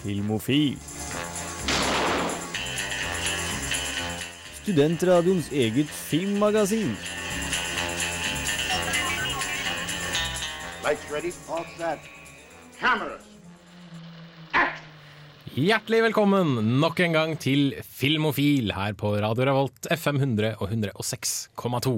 Filmofil. 0.00 0.78
Studentradioens 4.62 5.50
eget 5.52 5.90
filmmagasin. 5.90 6.94
Lights 10.84 11.10
ready, 11.12 11.32
all 11.48 11.66
set. 11.76 12.06
Cameras. 12.80 13.26
Hjertelig 15.50 16.04
velkommen 16.06 16.78
nok 16.80 17.00
en 17.04 17.12
gang 17.12 17.32
til 17.42 17.74
Filmofil 17.84 18.70
her 18.72 18.94
på 18.96 19.16
Radio 19.20 19.48
Revolt 19.50 19.88
FM 19.90 20.20
100 20.22 20.54
og 20.62 20.70
106,2. 20.70 21.94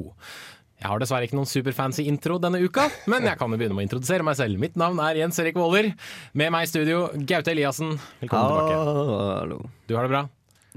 Jeg 0.82 0.90
har 0.90 0.98
dessverre 0.98 1.28
ikke 1.28 1.36
noen 1.38 1.46
superfancy 1.46 2.02
intro 2.10 2.40
denne 2.42 2.58
uka, 2.58 2.88
men 3.06 3.22
jeg 3.28 3.38
kan 3.38 3.52
jo 3.54 3.58
begynne 3.60 3.76
med 3.78 3.84
å 3.84 3.86
introdusere 3.86 4.26
meg 4.26 4.34
selv. 4.34 4.58
Mitt 4.58 4.74
navn 4.80 4.98
er 4.98 5.20
Jens 5.20 5.38
Erik 5.38 5.54
Våler. 5.54 5.92
Med 6.34 6.50
meg 6.50 6.66
i 6.66 6.70
studio, 6.72 7.04
Gaute 7.22 7.54
Eliassen. 7.54 7.94
Velkommen 8.18 8.50
tilbake. 8.50 8.80
Hallo. 9.38 9.60
Du 9.86 9.94
har 9.94 10.08
det 10.08 10.16
bra? 10.16 10.24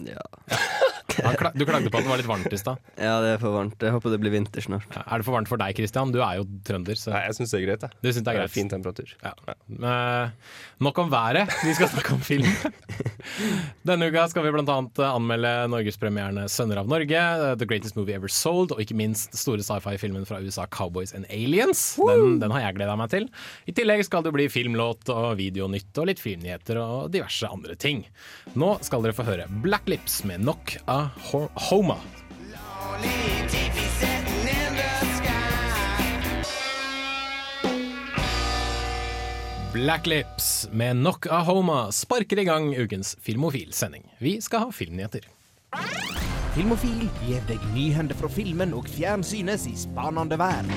Ja. 0.05 0.27
Kla- 1.39 1.51
Du 1.55 1.63
klagde 1.65 1.89
på 1.93 1.99
at 1.99 2.03
det 2.03 2.09
var 2.11 2.17
litt 2.19 2.27
varmt 2.27 2.51
i 2.53 2.57
stad. 2.59 2.79
ja, 2.97 3.13
det 3.23 3.29
er 3.35 3.39
for 3.41 3.53
varmt. 3.55 3.77
Jeg 3.79 3.93
håper 3.93 4.11
det 4.15 4.19
blir 4.23 4.33
vinter 4.33 4.63
snart. 4.65 4.87
Er 4.97 5.21
det 5.21 5.25
for 5.27 5.35
varmt 5.37 5.47
for 5.51 5.61
deg, 5.61 5.75
Christian? 5.77 6.11
Du 6.11 6.17
er 6.25 6.39
jo 6.41 6.45
trønder. 6.65 6.97
Så 6.99 7.13
Nei, 7.13 7.21
jeg 7.29 7.37
syns 7.37 7.53
det 7.53 7.59
er 7.61 7.65
greit. 7.67 7.85
Jeg. 7.85 7.99
du 8.01 8.09
synes 8.09 8.25
det 8.25 8.33
er 8.33 8.39
greit? 8.41 8.53
fin 8.55 8.71
temperatur. 8.71 9.13
Ja. 9.23 9.33
Eh, 9.69 10.55
nok 10.83 10.97
om 11.05 11.11
været, 11.13 11.53
vi 11.63 11.75
skal 11.77 11.91
snakke 11.93 12.15
om 12.17 12.23
film. 12.25 12.49
Denne 13.87 14.09
uka 14.09 14.25
skal 14.31 14.45
vi 14.45 14.51
bl.a. 14.55 14.77
anmelde 15.07 15.51
norgespremierne 15.71 16.45
'Sønner 16.51 16.81
av 16.81 16.89
Norge', 16.89 17.21
eh, 17.51 17.55
'The 17.55 17.67
Greatest 17.69 17.95
Movie 17.97 18.15
Ever 18.17 18.31
Sold' 18.31 18.73
og 18.75 18.81
ikke 18.83 18.97
minst 18.97 19.35
store 19.37 19.63
sci-fi-filmen 19.65 20.25
fra 20.27 20.39
USA 20.41 20.65
'Cowboys 20.67 21.13
and 21.15 21.25
Aliens'. 21.29 21.95
Den, 22.01 22.39
den 22.41 22.51
har 22.53 22.61
jeg 22.67 22.75
gleda 22.79 22.95
meg 22.99 23.09
til. 23.13 23.29
I 23.67 23.71
tillegg 23.77 24.03
skal 24.07 24.23
det 24.25 24.33
bli 24.35 24.47
filmlåt 24.51 25.09
og 25.13 25.37
videonytt 25.39 25.97
og 26.01 26.09
litt 26.11 26.21
filmnyheter 26.23 26.79
og 26.81 27.11
diverse 27.13 27.47
andre 27.49 27.75
ting. 27.75 28.05
Nå 28.55 28.75
skal 28.85 29.05
dere 29.05 29.15
få 29.17 29.25
høre 29.27 29.47
Black 29.63 29.87
Lips 29.91 30.23
med 30.25 30.41
'Knock 30.43 30.77
a 30.87 30.94
Ho- 31.31 31.49
Homa'. 31.67 31.99
Black 39.73 40.05
Lips 40.07 40.67
med 40.71 40.95
Knock 40.95 41.25
a 41.27 41.39
Homa 41.43 41.91
sparker 41.91 42.39
i 42.39 42.43
gang 42.47 42.69
ukens 42.79 43.15
Filmofil-sending. 43.21 44.05
Vi 44.23 44.37
skal 44.41 44.63
ha 44.67 44.71
filmnyheter. 44.71 45.25
Filmofil 46.55 47.09
gir 47.25 47.41
deg 47.49 47.59
nyhender 47.75 48.15
fra 48.15 48.29
filmen 48.31 48.71
og 48.77 48.87
fjernsynets 48.87 49.65
i 49.67 49.73
spanende 49.75 50.37
vær. 50.39 50.69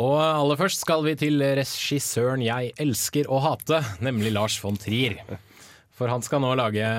Og 0.00 0.16
aller 0.22 0.56
først 0.60 0.84
skal 0.86 1.02
vi 1.04 1.16
til 1.18 1.42
regissøren 1.58 2.44
jeg 2.46 2.70
elsker 2.80 3.26
å 3.28 3.42
hate, 3.42 3.82
nemlig 4.06 4.30
Lars 4.36 4.54
von 4.62 4.78
Trier. 4.80 5.18
For 6.00 6.08
han 6.08 6.22
skal 6.24 6.40
nå 6.40 6.54
lage 6.56 6.90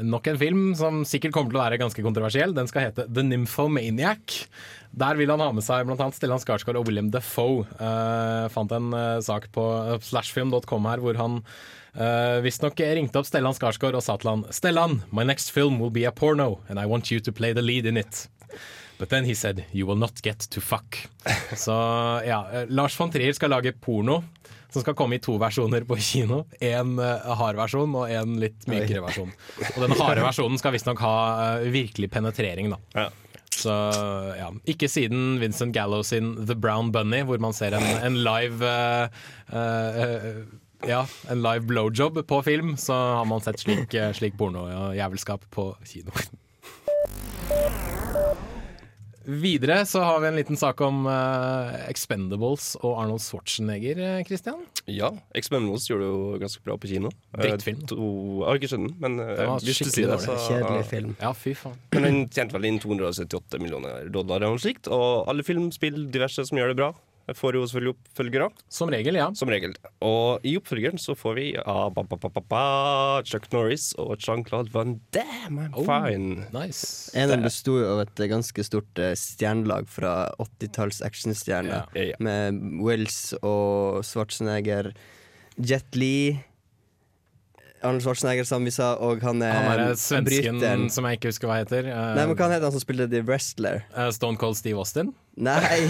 nok 0.00 0.30
en 0.30 0.38
film 0.40 0.60
som 0.78 1.02
sikkert 1.04 1.34
kommer 1.36 1.52
til 1.52 1.58
å 1.58 1.64
være 1.66 1.78
ganske 1.82 2.04
kontroversiell. 2.04 2.54
Den 2.56 2.70
skal 2.70 2.86
hete 2.86 3.04
The 3.04 3.24
Nymphomaniac. 3.26 4.46
Der 4.96 5.18
vil 5.20 5.28
han 5.28 5.42
ha 5.44 5.50
med 5.52 5.66
seg 5.66 5.84
bl.a. 5.84 6.06
Stellan 6.16 6.40
Skarsgård 6.40 6.78
og 6.80 6.88
William 6.88 7.10
Defoe. 7.12 7.66
Uh, 7.76 8.48
fant 8.54 8.72
en 8.72 8.88
uh, 8.96 9.20
sak 9.20 9.50
på 9.52 9.66
slashfilm.com 10.08 10.88
her 10.88 11.04
hvor 11.04 11.20
han 11.20 11.42
uh, 11.44 12.40
visstnok 12.40 12.80
ringte 12.80 13.20
opp 13.20 13.28
Stellan 13.28 13.58
Skarsgård 13.58 14.00
og 14.00 14.06
sa 14.08 14.16
til 14.16 14.32
han 14.32 14.46
Stellan, 14.56 15.02
my 15.12 15.26
next 15.28 15.52
film 15.52 15.76
will 15.78 15.92
be 15.92 16.08
a 16.08 16.12
porno, 16.12 16.62
and 16.72 16.80
I 16.80 16.88
want 16.88 17.12
you 17.12 17.20
to 17.20 17.36
play 17.36 17.52
the 17.52 17.62
lead 17.62 17.84
in 17.84 18.00
it. 18.00 18.24
But 19.00 19.08
then 19.08 19.24
he 19.24 19.34
said 19.34 19.64
you 19.72 19.86
will 19.86 19.96
not 19.96 20.20
get 20.22 20.38
to 20.38 20.60
fuck. 20.60 21.08
Så 21.56 21.72
ja, 22.26 22.50
eh, 22.52 22.66
Lars 22.68 23.00
von 23.00 23.10
Trier 23.10 23.32
skal 23.32 23.50
lage 23.50 23.72
porno. 23.72 24.22
Som 24.70 24.84
skal 24.84 24.94
komme 24.94 25.16
i 25.16 25.22
to 25.24 25.34
versjoner 25.40 25.82
på 25.88 25.96
kino. 25.98 26.44
En 26.62 26.92
uh, 27.00 27.32
hard 27.40 27.56
versjon 27.58 27.96
og 27.96 28.12
en 28.12 28.36
litt 28.38 28.68
mykere 28.70 29.00
versjon. 29.02 29.32
Og 29.72 29.80
den 29.82 29.96
harde 29.98 30.22
versjonen 30.22 30.60
skal 30.60 30.76
visstnok 30.76 31.00
ha 31.02 31.14
uh, 31.56 31.64
virkelig 31.72 32.10
penetrering, 32.12 32.70
da. 32.70 32.78
Ja. 32.94 33.08
Så 33.50 33.72
ja, 34.38 34.46
Ikke 34.70 34.86
siden 34.88 35.40
Vincent 35.40 35.74
Gallo 35.74 36.04
sin 36.06 36.36
The 36.46 36.54
Brown 36.54 36.92
Bunny, 36.94 37.24
hvor 37.26 37.42
man 37.42 37.56
ser 37.56 37.74
en, 37.74 37.82
en 37.82 38.20
live 38.22 38.70
uh, 39.50 40.44
Ja, 40.86 41.02
en 41.32 41.42
live 41.42 41.66
blowjob 41.66 42.22
på 42.30 42.42
film, 42.46 42.76
så 42.78 42.94
har 43.18 43.26
man 43.28 43.42
sett 43.42 43.64
slik, 43.64 43.96
slik 44.16 44.38
porno 44.38 44.68
og 44.70 44.94
jævelskap 44.96 45.50
på 45.50 45.72
kino. 45.88 46.14
Videre 49.24 49.82
så 49.86 50.00
har 50.00 50.20
vi 50.22 50.28
en 50.30 50.36
liten 50.38 50.56
sak 50.56 50.80
om 50.80 51.02
uh, 51.04 51.74
Expendables 51.90 52.72
og 52.80 52.94
Arnold 53.02 53.20
Schwarzenegger, 53.20 53.98
eh, 54.00 54.22
Christian. 54.24 54.62
Ja, 54.88 55.10
Expendables 55.36 55.84
gjorde 55.90 56.06
det 56.06 56.08
jo 56.08 56.38
ganske 56.40 56.64
bra 56.64 56.76
på 56.80 56.88
kino. 56.88 57.12
Drittfilm. 57.36 57.82
Eh, 57.84 57.88
To, 57.90 58.06
jeg 58.40 58.48
har 58.48 58.60
ikke 58.60 58.70
skjønt 58.72 58.88
den, 58.88 58.96
men 59.02 59.18
Den 59.20 59.36
var 59.50 59.58
hvis 59.60 59.66
du 59.66 59.72
skikkelig 59.76 59.94
sier 59.96 60.12
det, 60.14 60.18
så 60.24 60.38
Kjedelig 60.46 60.88
film. 60.88 61.12
Ja, 61.20 61.34
fy 61.36 61.52
faen. 61.58 61.76
Men 61.92 62.08
den 62.08 62.18
tjente 62.32 62.56
vel 62.56 62.70
inn 62.70 62.80
278 62.80 63.60
millioner 63.60 64.08
dollar 64.08 64.40
eller 64.40 64.56
noe 64.56 64.62
slikt. 64.62 64.88
Og 64.88 65.28
alle 65.30 65.44
filmspill, 65.44 66.06
diverse 66.14 66.46
som 66.48 66.60
gjør 66.60 66.72
det 66.72 66.80
bra, 66.80 66.90
får 67.36 67.56
jo 67.58 67.62
selvfølgelig 67.68 67.94
oppfølgere. 67.94 68.48
Som 68.72 68.90
regel, 68.92 69.18
ja. 69.20 69.28
Som 69.36 69.50
regel. 69.52 69.74
Og 70.04 70.44
i 70.46 70.56
oppfølgeren 70.58 70.98
så 71.00 71.14
får 71.18 71.36
vi 71.38 71.46
ah, 71.62 71.88
ba, 71.94 72.02
ba, 72.06 72.18
ba, 72.20 72.30
ba, 72.34 72.42
ba, 72.50 72.64
Chuck 73.28 73.46
Norris 73.52 73.90
og 74.00 74.16
Jean-Claude 74.18 74.72
Van 74.74 74.98
Damme. 75.14 75.68
I'm 75.70 75.78
Oh. 75.80 75.84
fine. 75.86 76.46
Nice. 76.54 77.10
Eneren 77.16 77.44
besto 77.46 77.78
jo 77.80 77.86
av 77.94 78.02
et 78.04 78.24
ganske 78.30 78.64
stort 78.66 78.98
eh, 79.00 79.14
stjernelag 79.18 79.88
fra 79.90 80.30
80-talls 80.42 81.00
actionstjerner. 81.06 81.86
Yeah. 81.96 82.16
Med 82.20 82.60
Wills 82.82 83.32
og 83.42 84.02
Schwarzenegger, 84.06 84.92
Jet 85.60 85.96
Li 85.98 86.40
Arnold 87.82 88.02
Schwarzenegger, 88.04 88.44
som 88.44 88.64
vi 88.64 88.72
sa, 88.74 88.90
og 89.00 89.22
han 89.24 89.40
er 89.42 89.54
Han 89.56 89.80
er 89.86 89.94
svensken 89.96 90.58
bryteren. 90.60 90.82
som 90.92 91.06
jeg 91.08 91.16
ikke 91.16 91.30
husker 91.32 91.48
hva 91.48 91.60
heter. 91.62 91.86
Uh, 91.88 92.10
Nei, 92.18 92.26
men 92.28 92.36
Hva 92.36 92.50
heter 92.52 92.66
han 92.68 92.74
som 92.76 92.82
spilte 92.82 93.06
The 93.08 93.22
Wrestler? 93.24 93.82
Uh, 93.96 94.10
Stone 94.12 94.36
Cold 94.40 94.58
Steve 94.60 94.76
Austin. 94.82 95.14
Nei, 95.40 95.80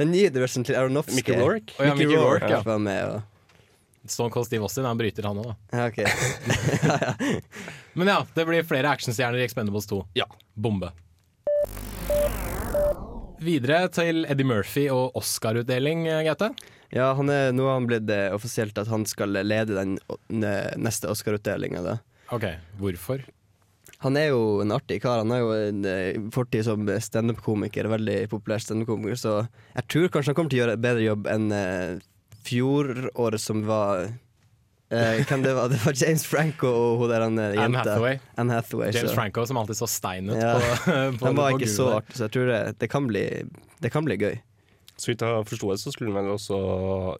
den 0.00 0.10
nye 0.10 0.32
The 0.34 0.42
Wrestler 0.42 0.66
til 0.66 0.78
Aronofsky. 0.80 1.20
Mickey 1.20 1.38
Rourke? 1.38 1.76
Oh, 1.78 1.86
ja, 1.86 1.94
Mickey 1.94 2.18
Rourke, 2.18 2.50
ja. 2.50 2.60
var 2.66 2.82
med, 2.82 3.14
og 3.14 4.10
Stone 4.10 4.34
Cold 4.34 4.46
Steve 4.50 4.66
Austin 4.66 4.86
er 4.86 4.90
en 4.94 4.98
bryter, 4.98 5.26
han 5.26 5.38
òg, 5.42 5.52
da. 5.52 5.56
Ja, 5.70 5.86
ok. 5.90 6.02
Men 7.98 8.10
ja, 8.10 8.20
det 8.34 8.46
blir 8.46 8.66
flere 8.66 8.90
actionstjerner 8.94 9.38
i 9.38 9.46
Expendables 9.46 9.86
2. 9.90 10.02
Ja. 10.18 10.26
Bombe. 10.54 10.90
Videre 13.42 13.86
til 13.92 14.24
Eddie 14.26 14.46
Murphy 14.48 14.86
og 14.90 15.14
Oscar-utdeling, 15.18 16.06
Gaute. 16.26 16.50
Ja, 16.94 17.12
han 17.18 17.30
er, 17.32 17.52
nå 17.56 17.64
har 17.66 17.80
han 17.80 17.86
blitt 17.90 18.10
eh, 18.10 18.28
offisielt 18.34 18.76
at 18.78 18.86
han 18.92 19.04
skal 19.10 19.32
lede 19.42 19.74
den 19.74 19.96
o- 20.12 20.18
ne- 20.30 20.74
neste 20.78 21.08
Oscar-utdelinga. 21.10 21.98
Ok, 22.34 22.44
hvorfor? 22.78 23.24
Han 24.04 24.16
er 24.20 24.28
jo 24.28 24.60
en 24.62 24.70
artig 24.76 25.00
kar. 25.02 25.18
Han 25.22 25.30
har 25.32 25.40
jo 25.40 25.52
en 25.56 25.84
eh, 25.88 26.18
fortid 26.34 26.66
som 26.66 26.84
standup-komiker, 26.86 27.88
veldig 27.90 28.18
populær 28.30 28.60
standup-komiker, 28.62 29.16
så 29.18 29.32
jeg 29.74 29.88
tror 29.88 30.12
kanskje 30.14 30.30
han 30.30 30.38
kommer 30.38 30.52
til 30.52 30.60
å 30.60 30.62
gjøre 30.64 30.76
et 30.76 30.84
bedre 30.84 31.06
jobb 31.06 31.26
enn 31.32 31.48
eh, 31.56 31.96
fjoråret 32.46 33.40
som 33.42 33.64
var 33.66 34.04
eh, 34.90 35.22
Hvem 35.26 35.42
det 35.42 35.54
var? 35.56 35.68
Det 35.72 35.80
var 35.84 35.96
James 35.98 36.26
Franco 36.28 36.70
og 36.70 37.00
hun 37.02 37.10
der 37.10 37.24
han 37.26 37.38
eh, 37.42 37.48
Anne 37.56 37.62
jenta. 37.64 37.82
Hathaway. 37.82 38.20
Anne 38.38 38.58
Hathaway. 38.60 38.92
James 38.94 39.10
så. 39.10 39.16
Franco 39.18 39.46
som 39.48 39.58
alltid 39.62 39.80
så 39.80 39.88
stein 39.90 40.30
ut 40.30 40.38
Ja. 40.38 40.52
på, 40.60 40.92
på 41.18 41.26
Han 41.30 41.40
var 41.40 41.50
på 41.56 41.60
ikke 41.60 41.72
så 41.72 41.88
artig, 41.98 42.18
så 42.20 42.28
jeg 42.28 42.36
tror 42.36 42.52
det, 42.52 42.60
det, 42.84 42.90
kan, 42.92 43.08
bli, 43.10 43.24
det 43.82 43.90
kan 43.94 44.06
bli 44.06 44.18
gøy. 44.22 44.36
Så 44.96 45.12
vidt 45.12 45.24
jeg 45.24 45.48
forsto 45.48 45.72
det, 45.72 45.80
så 45.82 45.92
skulle 45.92 46.14
vel 46.16 46.30
også 46.32 46.58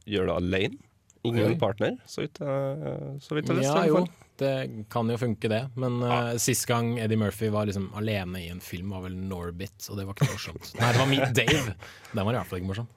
gjøre 0.09 0.31
det 0.31 0.37
alene. 0.37 0.79
Ingen 1.27 1.57
Oi. 1.57 1.59
partner, 1.59 1.97
så 2.07 2.23
vidt 2.23 2.39
så 2.39 3.35
vidt 3.35 3.49
jeg 3.51 3.59
leste. 3.59 3.73
Ja 3.75 3.87
jo, 3.91 4.05
det 4.39 4.87
kan 4.93 5.09
jo 5.11 5.17
funke 5.19 5.51
det. 5.51 5.63
Men 5.75 5.99
uh, 6.05 6.37
sist 6.41 6.69
gang 6.71 6.93
Eddie 7.03 7.19
Murphy 7.19 7.49
var 7.51 7.67
liksom 7.67 7.89
alene 7.99 8.45
i 8.45 8.51
en 8.53 8.63
film, 8.63 8.93
var 8.95 9.07
vel 9.09 9.17
Norbit, 9.17 9.89
og 9.91 9.99
det 9.99 10.07
var 10.07 10.17
ikke 10.17 10.31
morsomt. 10.31 10.71
Nei, 10.79 10.93
det 10.93 11.03
var 11.03 11.11
Meet 11.11 11.35
Dave. 11.37 11.75
Den 12.13 12.23
var 12.23 12.31
i 12.31 12.39
hvert 12.39 12.53
fall 12.53 12.63
ikke 12.63 12.71
morsom. 12.71 12.93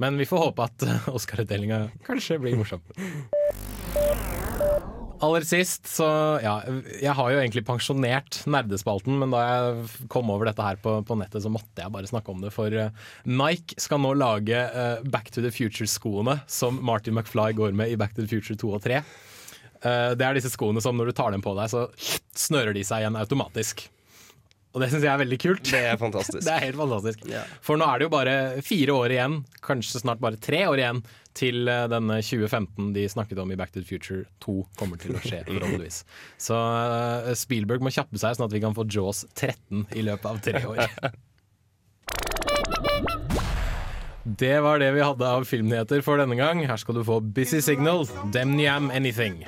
Men 0.00 0.16
vi 0.16 0.24
får 0.24 0.46
håpe 0.46 0.64
at 0.64 0.88
uh, 0.88 1.10
Oscar-utdelinga 1.18 1.82
kanskje 2.06 2.40
blir 2.40 2.56
morsom. 2.56 2.80
Aller 5.20 5.44
sist, 5.44 5.84
så 5.84 6.06
ja, 6.40 6.54
jeg 6.96 7.12
har 7.16 7.32
jo 7.32 7.40
egentlig 7.42 7.62
pensjonert 7.68 8.38
nerdespalten, 8.48 9.18
men 9.20 9.34
da 9.34 9.42
jeg 9.44 10.06
kom 10.12 10.30
over 10.32 10.48
dette 10.48 10.64
her 10.64 10.78
på, 10.80 10.94
på 11.04 11.16
nettet, 11.20 11.42
så 11.44 11.52
måtte 11.52 11.82
jeg 11.82 11.92
bare 11.92 12.08
snakke 12.08 12.32
om 12.32 12.40
det. 12.40 12.52
For 12.54 12.72
uh, 12.72 12.88
Nike 13.28 13.76
skal 13.84 14.00
nå 14.00 14.14
lage 14.16 14.62
uh, 14.72 15.04
Back 15.12 15.28
to 15.34 15.44
the 15.44 15.52
Future-skoene 15.52 16.38
som 16.48 16.80
Martin 16.80 17.18
McFly 17.18 17.52
går 17.58 17.76
med 17.76 17.92
i 17.92 18.00
Back 18.00 18.16
to 18.16 18.24
the 18.24 18.30
Future 18.32 18.56
2 18.56 18.72
og 18.78 18.84
3. 18.88 19.02
Uh, 19.84 20.16
det 20.16 20.24
er 20.24 20.40
disse 20.40 20.54
skoene 20.54 20.80
som 20.80 20.96
når 20.96 21.12
du 21.12 21.18
tar 21.20 21.36
dem 21.36 21.44
på 21.44 21.52
deg, 21.58 21.68
så 21.68 21.84
snører 22.32 22.72
de 22.76 22.86
seg 22.88 23.04
igjen 23.04 23.20
automatisk. 23.20 23.90
Og 24.70 24.82
det 24.82 24.90
syns 24.92 25.02
jeg 25.02 25.10
er 25.10 25.22
veldig 25.24 25.38
kult. 25.42 25.64
Det 25.66 25.80
er 25.92 25.96
fantastisk. 25.98 26.42
Det 26.46 26.52
er 26.54 26.66
helt 26.68 26.78
fantastisk. 26.78 27.24
For 27.66 27.80
nå 27.80 27.88
er 27.90 27.98
det 27.98 28.06
jo 28.06 28.12
bare 28.12 28.34
fire 28.62 28.94
år 28.94 29.16
igjen, 29.16 29.40
kanskje 29.66 30.02
snart 30.04 30.22
bare 30.22 30.38
tre 30.38 30.62
år 30.70 30.82
igjen, 30.82 31.00
til 31.36 31.68
eh, 31.70 31.86
denne 31.90 32.18
2015 32.26 32.90
de 32.94 33.04
snakket 33.10 33.38
om 33.42 33.50
i 33.54 33.58
Back 33.58 33.70
to 33.74 33.82
the 33.82 33.86
Future 33.86 34.24
2 34.42 34.56
kommer 34.78 34.98
til 35.00 35.14
å 35.14 35.22
skje, 35.22 35.42
forhåpentligvis. 35.48 36.02
Så 36.42 36.58
eh, 36.58 37.32
Spielberg 37.38 37.82
må 37.86 37.92
kjappe 37.94 38.18
seg, 38.18 38.38
sånn 38.38 38.48
at 38.48 38.54
vi 38.54 38.62
kan 38.62 38.76
få 38.76 38.86
Jaws 38.90 39.24
13 39.38 39.88
i 39.98 40.06
løpet 40.06 40.30
av 40.30 40.40
tre 40.44 40.64
år. 40.66 40.86
Det 44.40 44.60
var 44.60 44.78
det 44.78 44.90
vi 44.92 45.00
hadde 45.00 45.26
av 45.26 45.46
filmnyheter 45.48 46.04
for 46.04 46.20
denne 46.20 46.36
gang. 46.38 46.60
Her 46.68 46.76
skal 46.78 47.00
du 47.00 47.02
få 47.08 47.18
Busy 47.24 47.62
Signal, 47.64 48.04
Demniam 48.34 48.92
Anything. 48.92 49.40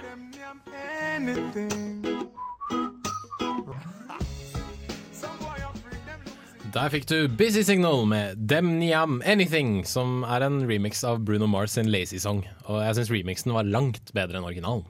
Der 6.73 6.89
fikk 6.89 7.05
du 7.11 7.29
Busy 7.29 7.61
Signal 7.69 8.07
med 8.09 8.39
Demniam 8.49 9.19
Anything, 9.29 9.83
som 9.85 10.23
er 10.25 10.47
en 10.47 10.63
remix 10.65 11.03
av 11.05 11.19
Bruno 11.21 11.45
Mars 11.51 11.75
sin 11.77 11.91
Lazy 11.93 12.17
Song. 12.23 12.41
Og 12.65 12.79
jeg 12.81 12.97
syns 12.97 13.11
remixen 13.13 13.53
var 13.53 13.69
langt 13.69 14.13
bedre 14.17 14.41
enn 14.41 14.47
originalen. 14.49 14.87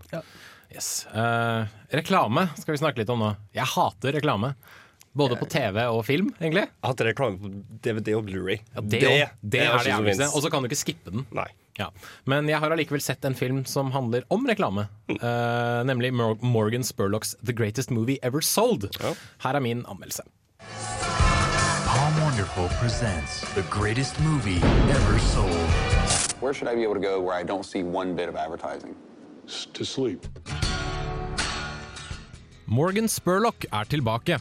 Yes. 0.70 1.08
Uh, 1.10 1.66
reklame 1.90 2.46
skal 2.60 2.76
vi 2.76 2.82
snakke 2.84 3.02
litt 3.02 3.10
om 3.10 3.24
nå. 3.24 3.32
Jeg 3.56 3.66
hater 3.74 4.14
reklame. 4.14 4.52
Både 5.18 5.34
på 5.36 5.48
TV 5.50 5.80
og 5.90 6.04
film, 6.06 6.30
egentlig. 6.38 6.68
Jeg 6.70 6.86
hater 6.86 7.10
reklame 7.10 7.42
på 7.42 7.50
DVD 7.84 8.14
og 8.14 8.30
Blu-ray. 8.30 8.60
Ja, 8.62 8.84
det, 8.86 9.00
det, 9.02 9.10
det 9.42 9.64
er 9.66 9.74
det 9.82 9.90
jævligste. 9.90 10.30
Og 10.30 10.46
så 10.46 10.52
kan 10.54 10.62
du 10.62 10.70
ikke 10.70 10.80
skippe 10.84 11.12
den. 11.12 11.26
Nei. 11.34 11.48
Ja. 11.80 11.90
Men 12.30 12.46
jeg 12.48 12.62
har 12.62 12.72
allikevel 12.72 13.02
sett 13.02 13.26
en 13.26 13.36
film 13.36 13.64
som 13.68 13.90
handler 13.92 14.22
om 14.32 14.46
reklame. 14.48 14.86
Eh, 15.12 15.82
nemlig 15.88 16.14
Morgan 16.14 16.86
Spurlocks 16.86 17.34
The 17.42 17.56
Greatest 17.56 17.90
Movie 17.90 18.22
Ever 18.22 18.44
Sold. 18.44 18.86
Ja. 19.02 19.16
Her 19.44 19.58
er 19.58 19.66
min 19.66 19.82
anmeldelse. 19.90 20.24
Palm 22.02 22.20
Wonderful 22.20 22.68
presents 22.80 23.46
the 23.54 23.62
greatest 23.70 24.18
movie 24.22 24.60
ever 24.90 25.20
sold. 25.20 25.70
Where 26.40 26.52
should 26.52 26.66
I 26.66 26.74
be 26.74 26.82
able 26.82 26.94
to 26.94 27.00
go 27.00 27.20
where 27.20 27.36
I 27.36 27.44
don't 27.44 27.64
see 27.64 27.84
one 27.84 28.16
bit 28.16 28.28
of 28.28 28.34
advertising? 28.34 28.96
To 29.72 29.84
sleep. 29.84 30.26
Morgan 32.66 33.06
Spurlock 33.06 33.66
er 33.72 33.84
tilbake. 33.84 34.40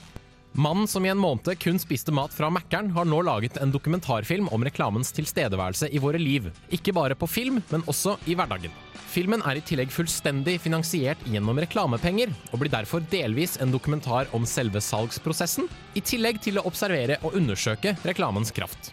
Mannen 0.53 0.87
som 0.87 1.05
i 1.05 1.09
en 1.09 1.17
måned 1.17 1.59
kun 1.59 1.77
spiste 1.79 2.11
mat 2.11 2.33
fra 2.35 2.49
Mækkern, 2.51 2.89
har 2.91 3.05
nå 3.07 3.21
laget 3.23 3.55
en 3.61 3.71
dokumentarfilm 3.71 4.49
om 4.51 4.63
reklamens 4.67 5.13
tilstedeværelse 5.15 5.87
i 5.87 5.99
våre 6.03 6.19
liv. 6.19 6.49
Ikke 6.69 6.91
bare 6.91 7.15
på 7.15 7.27
film, 7.27 7.61
men 7.69 7.85
også 7.87 8.17
i 8.27 8.35
hverdagen. 8.35 8.73
Filmen 9.11 9.43
er 9.47 9.59
i 9.59 9.63
tillegg 9.63 9.91
fullstendig 9.91 10.57
finansiert 10.63 11.23
gjennom 11.23 11.59
reklamepenger, 11.63 12.33
og 12.51 12.59
blir 12.59 12.71
derfor 12.71 13.03
delvis 13.11 13.57
en 13.63 13.71
dokumentar 13.71 14.27
om 14.35 14.47
selve 14.47 14.83
salgsprosessen, 14.83 15.71
i 15.95 16.03
tillegg 16.03 16.43
til 16.43 16.59
å 16.59 16.65
observere 16.67 17.19
og 17.23 17.39
undersøke 17.39 17.95
reklamens 18.03 18.51
kraft. 18.51 18.91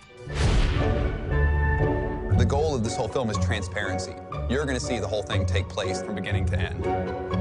The 2.38 2.46
goal 2.46 2.76
of 2.76 2.84
this 2.84 2.94
whole 2.94 3.08
film 3.08 3.30
is 3.30 3.38
transparency. 3.38 4.14
You're 4.48 4.64
going 4.64 4.78
to 4.78 4.84
see 4.84 5.00
the 5.00 5.10
whole 5.10 5.24
thing 5.24 5.44
take 5.44 5.68
place 5.68 6.02
from 6.02 6.14
beginning 6.14 6.46
to 6.46 6.56
end. 6.56 7.37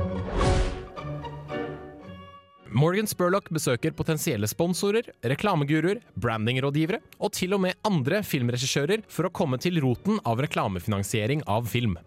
Morgan 2.75 3.07
Spurlock 3.07 3.47
besøker 3.53 3.93
potensielle 3.95 4.47
sponsorer, 4.49 5.07
reklameguruer, 5.23 6.01
brandingrådgivere 6.19 6.99
og 7.23 7.31
til 7.35 7.55
og 7.55 7.63
med 7.63 7.77
andre 7.87 8.21
filmregissører 8.25 9.05
for 9.11 9.27
å 9.27 9.33
komme 9.33 9.59
til 9.61 9.79
roten 9.83 10.19
av 10.27 10.41
reklamefinansiering 10.43 11.45
av 11.47 11.69
film. 11.71 11.97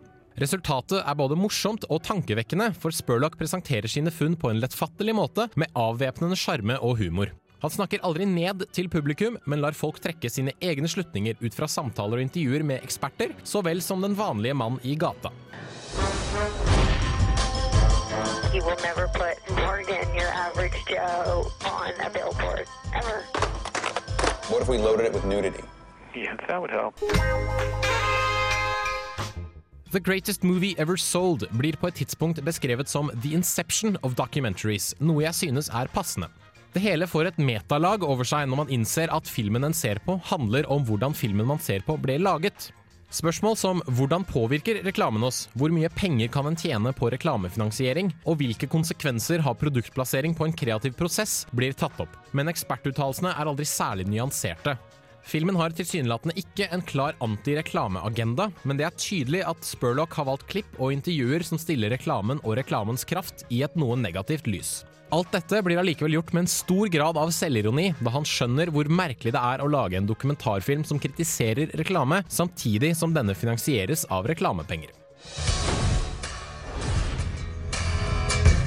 Resultatet 0.41 1.03
er 1.03 1.17
både 1.19 1.37
morsomt 1.37 1.85
og 1.91 2.03
tankevekkende, 2.07 2.71
for 2.79 2.95
Spurlock 2.95 3.37
presenterer 3.41 3.91
sine 3.91 4.12
funn 4.15 4.37
på 4.41 4.51
en 4.51 4.61
lettfattelig 4.62 5.17
måte 5.17 5.49
med 5.61 5.73
avvæpnende 5.77 6.39
sjarme 6.39 6.79
og 6.81 7.01
humor. 7.01 7.33
Han 7.61 7.73
snakker 7.73 8.01
aldri 8.07 8.25
ned 8.25 8.65
til 8.73 8.89
publikum, 8.89 9.37
men 9.45 9.61
lar 9.61 9.77
folk 9.77 10.01
trekke 10.01 10.31
sine 10.33 10.55
egne 10.65 10.89
slutninger 10.89 11.37
ut 11.43 11.57
fra 11.57 11.69
samtaler 11.69 12.21
og 12.21 12.25
intervjuer 12.25 12.65
med 12.65 12.85
eksperter, 12.87 13.37
så 13.45 13.61
vel 13.65 13.85
som 13.85 14.01
den 14.01 14.17
vanlige 14.17 14.57
mann 14.57 14.81
i 14.81 14.97
gata. 14.97 15.35
You 18.52 18.64
will 18.64 18.81
never 18.82 19.06
put 19.06 19.38
Morgan, 19.55 20.12
your 20.12 20.26
average 20.26 20.75
Joe, 20.88 21.47
on 21.64 21.93
a 22.05 22.11
billboard. 22.11 22.67
Ever. 22.93 23.23
What 24.50 24.62
if 24.62 24.69
we 24.69 24.76
loaded 24.76 25.06
it 25.06 25.12
with 25.12 25.25
nudity? 25.25 25.62
Yeah, 26.17 26.35
that 26.49 26.61
would 26.61 26.73
help. 26.73 26.99
The 29.93 30.00
Greatest 30.00 30.43
Movie 30.43 30.75
Ever 30.79 30.97
Sold 30.97 31.47
blir 31.50 31.76
på 31.76 31.87
et 31.87 31.94
tidspunkt 31.94 32.43
beskrevet 32.43 32.88
som 32.88 33.11
the 33.23 33.35
inception 33.35 33.97
of 34.02 34.17
documentaries, 34.19 34.94
noe 34.99 35.23
jeg 35.23 35.35
synes 35.35 35.70
er 35.70 35.87
passende. 35.94 36.26
Det 36.75 36.82
hele 36.82 37.06
får 37.06 37.31
et 37.31 37.38
metalag 37.38 38.02
over 38.02 38.26
seg 38.26 38.50
når 38.50 38.64
man 38.64 38.75
innser 38.75 39.14
at 39.14 39.31
filmen 39.31 39.64
en 39.67 39.75
ser 39.75 40.02
på, 40.02 40.19
handler 40.25 40.67
om 40.67 40.82
hvordan 40.87 41.14
filmen 41.14 41.47
man 41.47 41.62
ser 41.62 41.87
på 41.87 41.94
ble 42.02 42.19
laget. 42.19 42.73
Spørsmål 43.11 43.57
som 43.59 43.81
hvordan 43.91 44.23
påvirker 44.23 44.85
reklamen 44.87 45.25
oss, 45.27 45.49
hvor 45.59 45.73
mye 45.75 45.89
penger 45.91 46.31
kan 46.31 46.47
en 46.47 46.59
tjene 46.59 46.93
på 46.95 47.09
reklamefinansiering, 47.11 48.12
og 48.23 48.39
hvilke 48.39 48.69
konsekvenser 48.71 49.43
har 49.43 49.59
produktplassering 49.59 50.37
på 50.39 50.47
en 50.47 50.55
kreativ 50.55 50.95
prosess, 50.95 51.43
blir 51.51 51.75
tatt 51.75 51.99
opp. 52.05 52.15
Men 52.31 52.53
ekspertuttalelsene 52.53 53.33
er 53.35 53.51
aldri 53.51 53.67
særlig 53.67 54.07
nyanserte. 54.12 54.77
Filmen 55.27 55.59
har 55.59 55.75
tilsynelatende 55.75 56.39
ikke 56.39 56.71
en 56.71 56.87
klar 56.87 57.19
anti-reklameagenda, 57.21 58.47
men 58.62 58.79
det 58.79 58.87
er 58.87 58.95
tydelig 58.95 59.43
at 59.43 59.67
Spurlock 59.67 60.15
har 60.15 60.31
valgt 60.31 60.47
klipp 60.53 60.79
og 60.79 60.95
intervjuer 60.95 61.43
som 61.45 61.59
stiller 61.61 61.91
reklamen 61.93 62.39
og 62.45 62.57
reklamens 62.62 63.05
kraft 63.05 63.43
i 63.51 63.65
et 63.67 63.75
noe 63.75 63.99
negativt 63.99 64.47
lys. 64.47 64.81
Alt 65.11 65.33
dette 65.35 65.59
blir 65.67 65.79
allikevel 65.81 66.12
gjort 66.15 66.33
med 66.33 66.45
en 66.45 66.49
stor 66.51 66.87
grad 66.87 67.17
av 67.19 67.33
selvironi, 67.35 67.89
da 67.99 68.12
han 68.15 68.27
skjønner 68.27 68.71
hvor 68.71 68.87
merkelig 68.87 69.33
det 69.35 69.41
er 69.43 69.62
å 69.62 69.67
lage 69.67 69.99
en 69.99 70.07
dokumentarfilm 70.07 70.85
som 70.87 71.01
kritiserer 71.03 71.73
reklame, 71.81 72.21
samtidig 72.31 72.93
som 72.95 73.11
denne 73.15 73.35
finansieres 73.35 74.05
av 74.07 74.29
reklamepenger. 74.31 74.95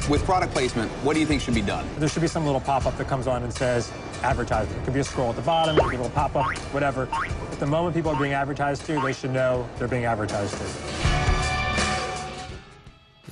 With 0.10 0.26
product 0.26 0.52
placement, 0.52 0.92
what 1.06 1.14
do 1.14 1.22
you 1.22 1.26
think 1.26 1.42
should 1.42 1.56
be 1.56 1.62
done? 1.62 1.88
There 1.98 2.10
should 2.10 2.22
be 2.22 2.28
some 2.28 2.46
little 2.46 2.60
pop-up 2.60 2.98
that 2.98 3.08
comes 3.08 3.26
on 3.26 3.44
and 3.44 3.54
says 3.54 3.90
advertising. 4.22 4.76
It 4.76 4.84
could 4.84 4.94
be 4.94 5.00
a 5.00 5.04
scroll 5.06 5.30
at 5.30 5.38
the 5.38 5.48
bottom, 5.48 5.78
it 5.78 5.82
could 5.82 5.92
be 5.92 5.96
a 5.96 6.02
little 6.04 6.12
pop-up, 6.14 6.52
whatever. 6.74 7.08
But 7.50 7.60
the 7.60 7.68
moment 7.68 7.96
people 7.96 8.12
are 8.12 8.20
being 8.20 8.34
advertised 8.34 8.86
to, 8.88 9.00
they 9.00 9.14
should 9.14 9.32
know 9.32 9.66
they're 9.80 9.88
being 9.88 10.04
advertised 10.04 10.58
to. 10.58 11.03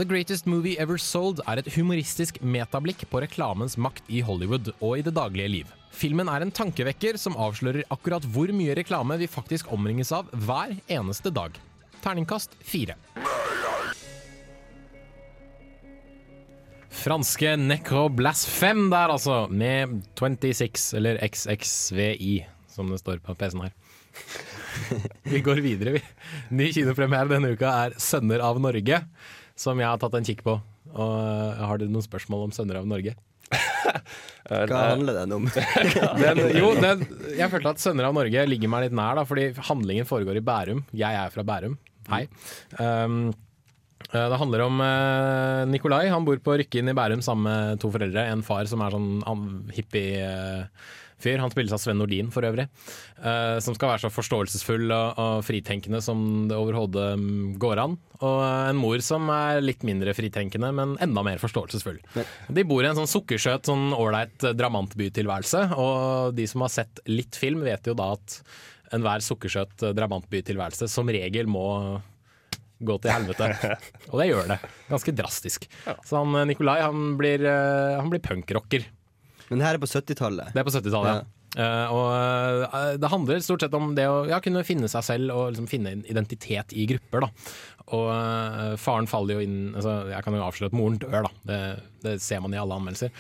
The 0.02 0.08
Greatest 0.10 0.48
Movie 0.50 0.80
Ever 0.82 0.98
Sold 0.98 1.44
er 1.46 1.60
et 1.62 1.68
humoristisk 1.76 2.40
metablikk 2.42 3.04
på 3.12 3.20
reklamens 3.22 3.76
makt 3.78 4.08
i 4.10 4.24
Hollywood 4.26 4.72
og 4.80 4.96
i 4.98 5.04
det 5.06 5.12
daglige 5.14 5.50
liv. 5.54 5.74
Filmen 5.94 6.26
er 6.26 6.42
en 6.42 6.50
tankevekker 6.50 7.20
som 7.22 7.36
avslører 7.38 7.86
akkurat 7.94 8.24
hvor 8.34 8.50
mye 8.50 8.74
reklame 8.80 9.20
vi 9.22 9.28
faktisk 9.30 9.70
omringes 9.70 10.10
av 10.18 10.32
hver 10.34 10.74
eneste 10.90 11.30
dag. 11.30 11.54
Terningkast 12.02 12.58
fire. 12.66 12.96
Franske 16.90 17.54
Necro 17.62 18.08
Blasphème 18.10 18.88
der, 18.90 19.14
altså, 19.14 19.44
med 19.54 20.00
26, 20.18 20.96
eller 20.98 21.22
XXVI, 21.28 22.40
som 22.74 22.90
det 22.90 23.04
står 23.04 23.22
på 23.22 23.38
PC-en 23.38 23.68
her. 23.68 23.78
vi 25.36 25.44
går 25.46 25.62
videre, 25.62 26.00
vi. 26.00 26.02
Ny 26.58 26.72
kinopremiere 26.74 27.36
denne 27.36 27.54
uka 27.54 27.70
er 27.86 27.96
'Sønner 28.02 28.42
av 28.42 28.58
Norge', 28.58 29.04
som 29.62 29.82
jeg 29.82 29.90
har 29.90 30.00
tatt 30.02 30.16
en 30.18 30.28
kikk 30.28 30.42
på. 30.48 30.58
Og 30.92 31.12
øh, 31.18 31.62
Har 31.62 31.82
dere 31.82 31.92
noen 31.92 32.06
spørsmål 32.06 32.48
om 32.48 32.56
'Sønner 32.56 32.82
av 32.82 32.88
Norge'? 32.90 33.14
Hva 34.72 34.82
handler 34.96 35.22
den 35.22 35.36
om? 35.38 35.48
Den, 36.24 36.42
jo, 36.58 36.74
den, 36.80 37.06
jeg 37.38 37.52
følte 37.52 37.76
at 37.76 37.84
'Sønner 37.84 38.10
av 38.10 38.18
Norge' 38.18 38.48
ligger 38.50 38.72
meg 38.72 38.88
litt 38.88 38.98
nær, 38.98 39.20
da, 39.20 39.28
fordi 39.28 39.52
handlingen 39.70 40.10
foregår 40.10 40.42
i 40.42 40.46
Bærum. 40.46 40.84
Jeg 40.96 41.22
er 41.22 41.32
fra 41.34 41.46
Bærum. 41.48 41.78
Hei. 42.12 42.26
Um, 42.82 43.30
eh, 44.10 44.28
det 44.34 44.40
handler 44.42 44.66
om 44.66 44.82
uh, 44.82 45.64
Nikolai. 45.70 46.08
Han 46.12 46.26
bor 46.28 46.42
på 46.44 46.58
Rykken 46.64 46.92
i 46.92 46.98
Bærum 46.98 47.22
sammen 47.24 47.48
med 47.48 47.84
to 47.84 47.92
foreldre. 47.94 48.26
En 48.34 48.44
far 48.44 48.68
som 48.72 48.82
er 48.84 48.98
sånn 48.98 49.12
an- 49.30 49.70
hippie-fyr. 51.22 51.40
Han 51.40 51.52
spilles 51.52 51.74
av 51.74 51.82
Sven 51.82 52.00
Nordin 52.00 52.32
for 52.32 52.46
øvrig. 52.46 52.68
Uh, 53.22 53.60
som 53.62 53.76
skal 53.76 53.94
være 53.94 54.04
så 54.06 54.12
forståelsesfull 54.14 54.92
og, 54.92 55.20
og 55.22 55.46
fritenkende 55.46 56.02
som 56.02 56.48
det 56.50 56.58
overhodet 56.58 57.14
mm, 57.20 57.58
går 57.62 57.84
an. 57.84 57.98
Og 58.22 58.42
en 58.44 58.78
mor 58.78 59.02
som 59.02 59.30
er 59.34 59.62
litt 59.64 59.86
mindre 59.88 60.14
fritenkende, 60.14 60.72
men 60.78 60.98
enda 61.02 61.24
mer 61.26 61.42
forståelsesfull. 61.42 62.02
De 62.50 62.66
bor 62.68 62.84
i 62.84 62.90
en 62.90 63.00
sånn 63.00 63.10
sukkersøt, 63.10 63.66
sånn 63.70 63.96
ålreit 63.98 64.46
eh, 64.46 64.54
drabantbytilværelse. 64.58 65.64
Og 65.82 66.36
de 66.38 66.46
som 66.50 66.66
har 66.66 66.74
sett 66.74 67.02
litt 67.10 67.38
film, 67.40 67.64
vet 67.66 67.90
jo 67.90 67.98
da 67.98 68.12
at 68.18 68.42
enhver 68.94 69.26
sukkersøt 69.26 69.88
eh, 69.88 69.96
drabantbytilværelse 69.98 70.90
som 70.92 71.10
regel 71.10 71.50
må 71.50 71.66
gå 72.82 72.98
til 73.02 73.14
helvete. 73.14 73.50
Og 74.12 74.22
det 74.22 74.30
gjør 74.30 74.50
det. 74.54 74.58
Ganske 74.90 75.14
drastisk. 75.16 75.68
Så 76.06 76.22
han 76.22 76.36
eh, 76.40 76.48
Nikolai 76.52 76.82
han 76.84 77.16
blir, 77.20 77.46
eh, 77.46 77.98
han 78.00 78.12
blir 78.12 78.24
punkrocker. 78.26 78.88
Men 79.52 79.60
det 79.60 79.68
her 79.68 79.78
er 79.78 79.84
på 79.84 79.92
70-tallet. 79.92 80.56
Det 80.56 80.64
er 80.64 80.68
på 80.68 80.74
70-tallet, 80.74 81.22
ja. 81.22 81.30
Uh, 81.52 81.88
og 81.92 82.06
uh, 82.72 82.94
det 82.96 83.10
handler 83.12 83.42
stort 83.44 83.66
sett 83.66 83.74
om 83.76 83.90
det 83.98 84.06
å 84.08 84.22
ja, 84.30 84.38
kunne 84.40 84.64
finne 84.64 84.88
seg 84.88 85.04
selv 85.04 85.34
og 85.36 85.50
liksom 85.50 85.68
finne 85.68 85.92
en 85.98 86.06
identitet 86.08 86.72
i 86.72 86.86
grupper. 86.88 87.26
Da. 87.26 87.30
Og 87.92 88.06
uh, 88.08 88.78
faren 88.80 89.10
faller 89.12 89.36
jo 89.36 89.44
inn 89.44 89.74
altså, 89.76 89.98
Jeg 90.14 90.24
kan 90.24 90.38
jo 90.38 90.46
avsløre 90.46 90.72
at 90.72 90.78
moren 90.80 90.96
dør, 91.02 91.28
da. 91.28 91.32
Det, 91.50 91.60
det 92.06 92.14
ser 92.24 92.40
man 92.40 92.56
i 92.56 92.62
alle 92.62 92.78
anmeldelser. 92.80 93.12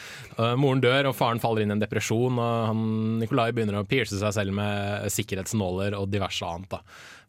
Moren 0.55 0.83
dør, 0.83 1.09
og 1.11 1.17
faren 1.17 1.43
faller 1.43 1.65
inn 1.65 1.73
i 1.73 1.75
en 1.75 1.83
depresjon. 1.83 2.39
Og 2.39 2.69
han, 2.69 2.85
Nikolai 3.19 3.49
begynner 3.51 3.81
å 3.81 3.87
pierce 3.89 4.15
seg 4.15 4.37
selv 4.37 4.55
med 4.55 5.11
sikkerhetsnåler 5.11 5.99
og 5.99 6.07
diverse 6.13 6.47
annet. 6.47 6.71
Da. 6.71 6.79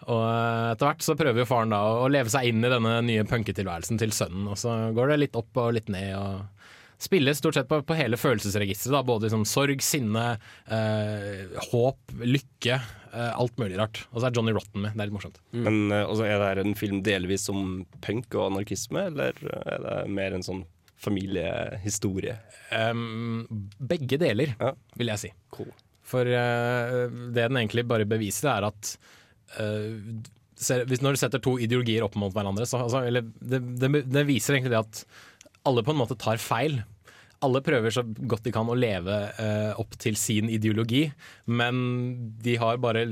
Og 0.06 0.22
etter 0.22 0.86
hvert 0.86 1.02
så 1.02 1.18
prøver 1.18 1.42
jo 1.42 1.50
faren 1.50 1.74
da 1.74 1.82
å 1.98 2.06
leve 2.10 2.30
seg 2.30 2.46
inn 2.50 2.62
i 2.62 2.70
denne 2.70 2.94
nye 3.08 3.26
punketilværelsen 3.26 3.98
til 3.98 4.14
sønnen. 4.14 4.46
Og 4.54 4.62
så 4.62 4.78
går 4.94 5.12
det 5.12 5.22
litt 5.24 5.38
opp 5.42 5.64
og 5.66 5.74
litt 5.80 5.90
ned. 5.90 6.14
og 6.14 6.46
spiller 7.02 7.34
stort 7.34 7.56
sett 7.58 7.68
på, 7.70 7.80
på 7.86 7.96
hele 7.98 8.16
følelsesregisteret. 8.20 9.06
Både 9.08 9.26
liksom 9.26 9.42
sorg, 9.48 9.82
sinne, 9.84 10.36
eh, 10.70 11.56
håp, 11.72 12.12
lykke. 12.22 12.76
eh, 13.12 13.32
alt 13.36 13.58
mulig 13.60 13.76
rart. 13.80 14.04
Og 14.12 14.22
så 14.22 14.28
er 14.30 14.36
Johnny 14.38 14.54
Rotten 14.56 14.84
med. 14.86 14.94
Det 14.94 15.02
er 15.02 15.10
litt 15.10 15.16
morsomt. 15.18 15.40
Men 15.52 15.80
eh, 15.92 16.04
altså, 16.06 16.24
er 16.28 16.38
det 16.40 16.46
her 16.52 16.62
en 16.62 16.76
film 16.78 17.02
delvis 17.04 17.48
om 17.52 17.82
punk 18.04 18.32
og 18.38 18.46
anarkisme, 18.52 19.08
eller 19.10 19.36
er 19.66 19.82
det 19.88 19.96
mer 20.14 20.38
en 20.38 20.46
sånn 20.46 20.62
familiehistorie? 21.02 22.36
Um, 22.72 23.46
begge 23.78 24.18
deler, 24.22 24.54
Ja. 24.60 24.72
vil 24.96 25.10
jeg 25.12 25.18
si. 25.26 25.32
Cool. 25.50 25.72
For 26.06 26.26
uh, 26.28 27.08
det 27.32 27.48
den 27.48 27.58
egentlig 27.60 27.84
bare 27.88 28.06
beviser, 28.08 28.48
er 28.52 28.68
at 28.70 28.94
uh, 29.58 29.98
hvis 30.62 31.02
når 31.02 31.16
du 31.16 31.18
setter 31.18 31.42
to 31.42 31.56
ideologier 31.58 32.04
opp 32.06 32.14
mot 32.20 32.32
hverandre, 32.36 32.66
så 32.68 32.84
altså, 32.84 33.00
eller 33.08 33.24
det, 33.42 33.58
det, 33.82 33.90
det 34.06 34.22
viser 34.28 34.54
egentlig 34.54 34.74
det 34.76 34.82
at 34.84 35.00
alle 35.68 35.84
på 35.86 35.94
en 35.94 36.00
måte 36.02 36.16
tar 36.18 36.40
feil. 36.42 36.80
Alle 37.42 37.58
prøver 37.64 37.90
så 37.90 38.04
godt 38.06 38.44
de 38.46 38.52
kan 38.54 38.68
å 38.70 38.76
leve 38.78 39.14
eh, 39.42 39.72
opp 39.82 39.96
til 39.98 40.14
sin 40.18 40.50
ideologi, 40.52 41.08
men 41.50 41.80
de 42.42 42.54
har 42.62 42.78
bare 42.82 43.06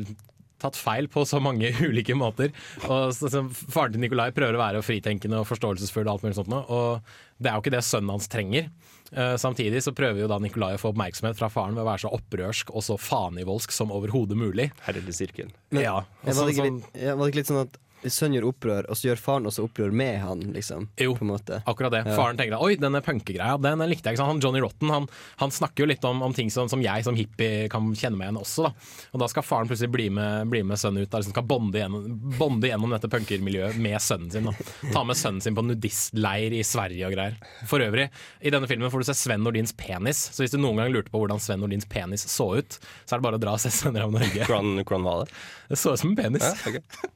tatt 0.61 0.77
feil 0.77 1.07
på 1.11 1.23
så 1.27 1.41
mange 1.43 1.71
ulike 1.89 2.15
måter. 2.15 2.53
Og 2.87 3.15
så, 3.17 3.31
så, 3.33 3.41
Faren 3.73 3.95
til 3.97 4.03
Nikolai 4.05 4.29
prøver 4.37 4.55
å 4.59 4.61
være 4.61 4.83
fritenkende 4.87 5.41
og 5.41 5.49
forståelsesfull, 5.49 6.05
og 6.07 6.13
alt 6.19 6.27
mulig 6.27 6.37
sånt 6.39 6.53
nå, 6.53 6.61
og 6.69 7.13
det 7.41 7.51
er 7.51 7.57
jo 7.57 7.65
ikke 7.65 7.75
det 7.75 7.83
sønnen 7.89 8.13
hans 8.15 8.29
trenger. 8.31 8.69
Uh, 9.11 9.35
samtidig 9.41 9.81
så 9.83 9.91
prøver 9.97 10.23
jo 10.23 10.29
da 10.31 10.37
Nikolai 10.39 10.77
å 10.77 10.79
få 10.79 10.93
oppmerksomhet 10.93 11.39
fra 11.41 11.49
faren 11.51 11.75
ved 11.75 11.83
å 11.83 11.89
være 11.89 12.05
så 12.05 12.13
opprørsk 12.15 12.71
og 12.77 12.85
så 12.87 12.95
fanivoldsk 13.03 13.73
som 13.75 13.91
overhodet 13.97 14.39
mulig. 14.39 14.69
Herre 14.87 15.03
sirkel. 15.17 15.49
ja, 15.75 15.81
Ja, 15.83 15.97
altså, 16.23 16.45
var, 16.45 16.47
det 16.47 16.55
ikke, 16.55 16.67
sånn- 16.69 16.77
litt- 16.85 17.01
ja, 17.09 17.17
var 17.17 17.25
det 17.27 17.33
ikke 17.33 17.41
litt 17.43 17.51
sånn 17.51 17.65
at 17.65 17.81
sønnen 18.09 18.39
gjør 18.39 18.47
opprør, 18.51 18.87
og 18.89 18.97
så 18.97 19.11
gjør 19.11 19.21
faren 19.21 19.49
også 19.51 19.65
opprør 19.67 19.91
med 19.93 20.19
han, 20.23 20.41
liksom? 20.55 20.87
Jo, 21.01 21.13
På 21.19 21.25
en 21.27 21.33
måte. 21.35 21.59
akkurat 21.69 21.93
det. 21.93 22.01
Ja. 22.07 22.15
Faren 22.17 22.39
tenker 22.39 22.55
da, 22.57 22.61
oi, 22.65 22.77
denne 22.81 23.03
punkegreia, 23.05 23.59
den, 23.61 23.83
den 23.83 23.91
likte 23.93 24.09
jeg 24.09 24.17
ikke. 24.19 24.27
Han 24.31 24.41
Johnny 24.41 24.63
Rotten 24.65 24.89
han, 24.95 25.09
han 25.43 25.53
snakker 25.53 25.85
jo 25.85 25.89
litt 25.91 26.05
om, 26.09 26.23
om 26.25 26.33
ting 26.37 26.49
som, 26.51 26.69
som 26.73 26.81
jeg 26.85 27.05
som 27.05 27.19
hippie 27.19 27.67
kan 27.73 27.91
kjenne 27.93 28.17
meg 28.17 28.31
igjen 28.31 28.41
også. 28.41 28.69
da. 28.71 28.73
Og 29.13 29.21
da 29.25 29.29
skal 29.33 29.45
faren 29.47 29.69
plutselig 29.71 29.91
bli 29.93 30.09
med, 30.17 30.49
bli 30.53 30.63
med 30.67 30.81
sønnen 30.81 31.05
ut, 31.05 31.11
da, 31.13 31.21
liksom 31.21 31.35
skal 31.37 31.47
bonde 31.51 31.83
gjennom, 31.83 32.09
bonde 32.39 32.71
gjennom 32.71 32.95
dette 32.97 33.11
punkermiljøet 33.13 33.77
med 33.81 33.99
sønnen 34.01 34.31
sin. 34.33 34.49
da. 34.49 34.55
Ta 34.95 35.05
med 35.05 35.19
sønnen 35.21 35.45
sin 35.45 35.59
på 35.59 35.67
nudistleir 35.69 36.57
i 36.57 36.65
Sverige 36.67 37.09
og 37.11 37.15
greier. 37.19 37.37
For 37.71 37.83
øvrig, 37.85 38.09
i 38.41 38.53
denne 38.55 38.69
filmen 38.71 38.91
får 38.93 39.05
du 39.05 39.11
se 39.11 39.19
Sven 39.21 39.45
Nordins 39.45 39.75
penis, 39.77 40.25
så 40.35 40.45
hvis 40.45 40.55
du 40.55 40.59
noen 40.63 40.81
gang 40.81 40.93
lurte 40.95 41.13
på 41.13 41.21
hvordan 41.23 41.41
Sven 41.43 41.61
Nordins 41.65 41.89
penis 41.91 42.25
så 42.31 42.49
ut, 42.63 42.81
så 43.05 43.15
er 43.17 43.21
det 43.21 43.27
bare 43.29 43.41
å 43.41 43.43
dra 43.43 43.57
og 43.59 43.63
se 43.63 43.71
Sønner 43.75 44.07
av 44.09 44.13
Norge. 44.15 44.45
Hvordan, 44.49 44.81
hvordan 44.85 45.05
var 45.07 45.25
det? 45.25 45.35
Det 45.71 45.79
så 45.81 45.93
ut 45.95 46.01
som 46.03 46.11
en 46.13 46.19
penis. 46.19 46.45
Ja, 46.45 46.75
ok. 46.75 47.11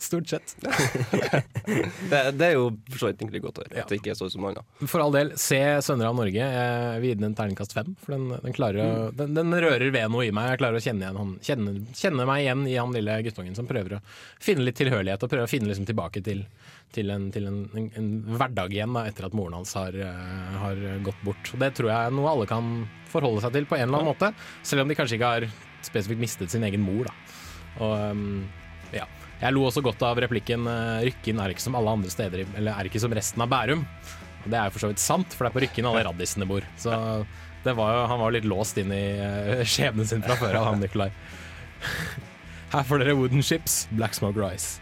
Stort 0.00 0.28
sett. 0.32 0.54
det, 2.10 2.20
det 2.32 2.46
er 2.46 2.54
jo 2.54 2.70
for 2.88 3.02
så 3.02 3.08
vidt 3.10 3.20
egentlig 3.20 3.42
godt 3.44 3.58
å 3.60 3.64
høre. 3.66 3.82
At 3.82 3.90
det 3.92 3.98
ikke 3.98 4.14
er 4.14 4.16
så 4.16 4.30
som 4.32 4.40
noe 4.40 4.54
annet. 4.54 4.86
For 4.88 5.02
all 5.04 5.12
del, 5.12 5.34
se 5.36 5.58
'Sønner 5.84 6.08
av 6.08 6.14
Norge'. 6.16 6.40
Jeg 6.40 7.02
vil 7.02 7.10
gi 7.10 7.16
den 7.18 7.26
en 7.28 7.34
terningkast 7.36 7.74
fem. 7.76 7.90
For 8.00 8.14
den, 8.16 8.30
den, 8.32 8.54
klarer 8.56 8.80
å, 8.80 9.10
den, 9.12 9.34
den 9.36 9.52
rører 9.52 9.92
ved 9.92 10.06
noe 10.14 10.24
i 10.24 10.30
meg. 10.32 10.54
Jeg 10.54 10.60
klarer 10.62 10.80
å 10.80 10.84
kjenne, 10.86 11.04
igjen, 11.04 11.18
han, 11.20 11.34
kjenne, 11.44 11.74
kjenne 12.00 12.26
meg 12.30 12.46
igjen 12.46 12.62
i 12.64 12.78
han 12.78 12.96
lille 12.96 13.16
guttungen 13.26 13.58
som 13.58 13.68
prøver 13.68 13.98
å 13.98 14.00
finne 14.40 14.64
litt 14.64 14.78
tilhørighet 14.80 15.26
og 15.26 15.32
prøver 15.34 15.44
å 15.44 15.52
finne 15.52 15.68
liksom 15.68 15.88
tilbake 15.90 16.22
til, 16.24 16.40
til, 16.96 17.12
en, 17.12 17.26
til 17.34 17.50
en, 17.50 17.58
en, 17.76 17.90
en 18.00 18.08
hverdag 18.40 18.72
igjen 18.72 18.96
da, 18.96 19.02
etter 19.10 19.28
at 19.28 19.36
moren 19.36 19.58
hans 19.58 19.74
har, 19.76 19.98
eh, 20.00 20.54
har 20.62 20.80
gått 21.04 21.20
bort. 21.28 21.52
Og 21.52 21.60
Det 21.60 21.74
tror 21.76 21.92
jeg 21.92 21.98
er 21.98 22.16
noe 22.16 22.32
alle 22.32 22.48
kan 22.48 22.72
forholde 23.12 23.44
seg 23.44 23.52
til 23.58 23.68
på 23.68 23.76
en 23.76 23.84
eller 23.90 24.00
annen 24.00 24.14
måte. 24.14 24.32
Selv 24.64 24.86
om 24.86 24.88
de 24.88 24.96
kanskje 24.96 25.20
ikke 25.20 25.34
har 25.36 25.50
spesifikt 25.84 26.24
mistet 26.24 26.56
sin 26.56 26.64
egen 26.64 26.80
mor. 26.88 27.04
Da. 27.10 27.36
Og 27.84 28.16
um. 28.16 28.32
Jeg 29.40 29.56
lo 29.56 29.62
også 29.64 29.80
godt 29.80 30.02
av 30.04 30.18
replikken 30.20 30.66
eh, 30.68 31.06
'Rykken 31.06 31.38
er 31.40 31.54
ikke 31.54 31.64
som 31.64 31.76
alle 31.78 31.94
andre 31.96 32.10
steder, 32.12 32.42
eller 32.60 32.74
er 32.76 32.88
ikke 32.90 33.00
som 33.00 33.14
resten 33.16 33.40
av 33.40 33.48
Bærum'. 33.48 33.86
Det 34.44 34.56
er 34.56 34.68
jo 34.68 34.74
for 34.74 34.84
så 34.84 34.90
vidt 34.90 35.00
sant, 35.00 35.32
for 35.32 35.44
det 35.44 35.50
er 35.50 35.54
på 35.54 35.62
Rykken 35.64 35.88
alle 35.88 36.02
raddisene 36.04 36.48
bor. 36.48 36.64
Så 36.80 36.92
det 37.64 37.72
var 37.76 37.94
jo, 37.94 38.02
han 38.08 38.20
var 38.20 38.28
jo 38.28 38.36
litt 38.36 38.48
låst 38.48 38.76
inn 38.80 38.92
i 38.92 39.04
eh, 39.16 39.64
skjebnen 39.72 40.08
sin 40.08 40.24
fra 40.24 40.36
før 40.36 40.60
av, 40.60 40.68
han 40.68 40.84
Nikolai. 40.84 41.08
Her 42.74 42.84
får 42.84 43.00
dere 43.00 43.16
Wooden 43.16 43.42
Ships, 43.42 43.86
Black 43.96 44.14
Smoke 44.14 44.36
Rise. 44.36 44.80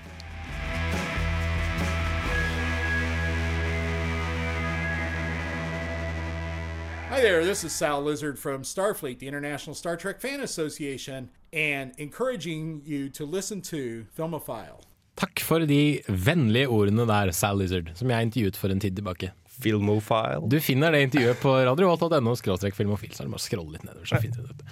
Hi 7.09 7.23
there, 7.23 7.45
this 7.45 7.65
is 7.65 7.73
Sal 7.73 8.03
Lizard 8.03 8.39
from 8.39 8.63
Starfleet, 8.63 9.19
the 9.19 9.27
International 9.27 9.75
Star 9.75 9.97
Trek 9.97 10.21
Fan 10.21 10.41
Association, 10.41 11.31
and 11.53 11.93
encouraging 11.99 12.83
you 12.85 13.09
to 13.11 13.27
listen 13.27 13.61
to 13.63 14.05
Filmophile. 14.17 14.83
Takk 15.19 15.41
for 15.43 15.67
de 15.67 16.01
vennlige 16.07 16.71
ordene 16.71 17.07
der, 17.09 17.33
Sal 17.35 17.59
Lizard, 17.59 17.91
som 17.99 18.11
jeg 18.11 18.29
intervjuet 18.29 18.59
for 18.61 18.71
en 18.71 18.81
tid 18.81 18.95
tilbake. 18.99 19.33
Filmofile. 19.59 20.47
Du 20.47 20.61
finner 20.63 20.95
det 20.95 21.09
intervjuet 21.09 21.41
på 21.43 21.57
radiovolt.no 21.67 22.37
filmofil, 22.71 23.11
så 23.15 23.25
er 23.25 23.27
det 23.27 23.33
bare 23.35 23.43
å 23.43 23.47
scrolle 23.49 23.75
litt 23.75 23.87
nedover. 23.89 24.07
så 24.07 24.21
finner 24.23 24.47
du 24.47 24.53
det. 24.61 24.69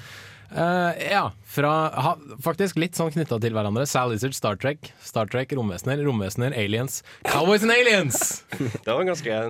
Uh, 0.46 0.94
ja, 1.10 1.32
fra, 1.42 1.72
ha, 1.90 2.12
faktisk 2.44 2.78
litt 2.78 2.94
sånn 2.94 3.10
knytta 3.10 3.40
til 3.42 3.56
hverandre. 3.56 3.82
Sal 3.90 4.12
Lizard, 4.12 4.36
Star 4.38 4.54
Trek, 4.62 4.92
Star 5.02 5.26
Trek, 5.26 5.50
romvesener, 5.58 5.98
romvesener, 6.06 6.54
aliens. 6.54 7.00
Cowboys 7.26 7.66
and 7.66 7.74
aliens! 7.74 8.44
Det 8.84 8.86
var 8.86 9.02
en 9.02 9.10
ganske 9.10 9.40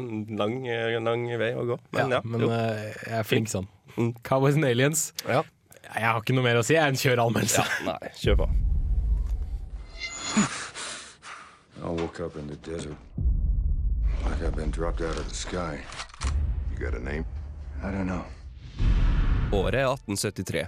lang, 0.40 0.56
lang 1.04 1.26
vei 1.37 1.52
å 1.52 1.66
gå. 1.68 1.76
Men 1.99 2.16
ja. 2.16 2.23
men 2.25 2.47
jo. 2.47 2.50
eh, 2.56 2.88
jeg 2.95 3.18
er 3.21 3.28
flink 3.28 3.52
sånn. 3.52 3.68
Mm. 3.99 4.14
Cowboys 4.25 4.56
and 4.56 4.68
aliens. 4.68 5.11
ja. 5.28 5.45
Jeg 5.95 6.07
har 6.07 6.21
ikke 6.21 6.35
noe 6.37 6.45
mer 6.45 6.59
å 6.61 6.64
si, 6.66 6.75
jeg 6.75 6.83
er 6.83 6.93
en 6.93 6.99
kjør-anmeldelse. 7.00 7.64
Nei, 7.87 8.11
kjør 8.21 8.40
på. 8.43 8.49
I 11.76 11.88
woke 11.88 12.21
up 12.25 12.37
in 12.37 12.49
the 12.49 12.57
desert. 12.57 12.97
Like 14.25 14.43
I've 14.43 14.57
been 14.57 14.71
dropped 14.71 15.00
out 15.00 15.19
of 15.19 15.28
the 15.28 15.35
sky. 15.35 15.81
You 16.73 16.78
got 16.78 16.95
a 16.95 17.02
name? 17.02 17.25
I 17.83 17.90
don't 17.93 18.07
know. 18.07 18.25
Året 19.52 19.78
er 19.78 19.87
1873. 19.87 20.66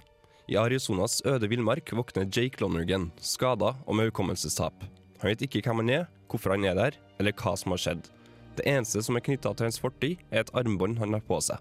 I 0.48 0.56
Arizonas 0.56 1.22
øde 1.26 1.48
villmark 1.48 1.92
våkner 1.92 2.28
Jake 2.32 2.60
Lonergan, 2.60 3.10
skada 3.20 3.74
og 3.86 3.96
med 3.96 4.08
hukommelsestap. 4.08 4.84
Han 5.20 5.28
vet 5.28 5.42
ikke 5.42 5.60
hvem 5.66 5.82
han 5.82 5.90
er, 5.90 6.06
hvorfor 6.30 6.54
han 6.54 6.64
er 6.64 6.78
der, 6.78 6.96
eller 7.18 7.34
hva 7.36 7.56
som 7.58 7.74
har 7.74 7.82
skjedd. 7.82 8.08
Det 8.56 8.64
eneste 8.66 9.02
som 9.04 9.18
er 9.18 9.24
knytta 9.26 9.52
til 9.52 9.68
hans 9.68 9.80
fortid, 9.82 10.22
er 10.30 10.46
et 10.46 10.54
armbånd 10.56 10.98
han 11.02 11.12
har 11.12 11.24
på 11.26 11.40
seg. 11.44 11.58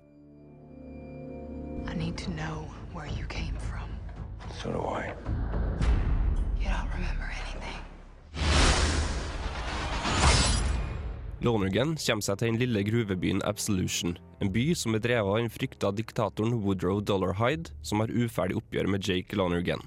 I 1.87 1.95
need 1.95 2.17
to 2.17 2.31
know 2.31 2.56
So 4.67 4.73
do 4.73 4.79
I. 4.79 5.13
You 6.59 6.67
don't 6.67 6.89
remember 6.93 7.23
anything. 7.23 7.79
Lonergan 11.39 11.95
kommer 11.95 12.25
seg 12.25 12.39
til 12.41 12.49
den 12.49 12.59
lille 12.59 12.81
gruvebyen 12.83 13.39
Absolution, 13.47 14.17
en 14.43 14.51
by 14.51 14.65
som 14.75 14.97
er 14.97 15.03
drevet 15.05 15.29
av 15.31 15.39
den 15.39 15.53
frykta 15.53 15.91
diktatoren 15.95 16.57
Woodrow 16.65 16.99
Dollarhide, 16.99 17.71
som 17.81 18.03
har 18.03 18.11
uferdig 18.11 18.57
oppgjør 18.59 18.91
med 18.91 19.07
Jake 19.07 19.39
Lonergan. 19.39 19.85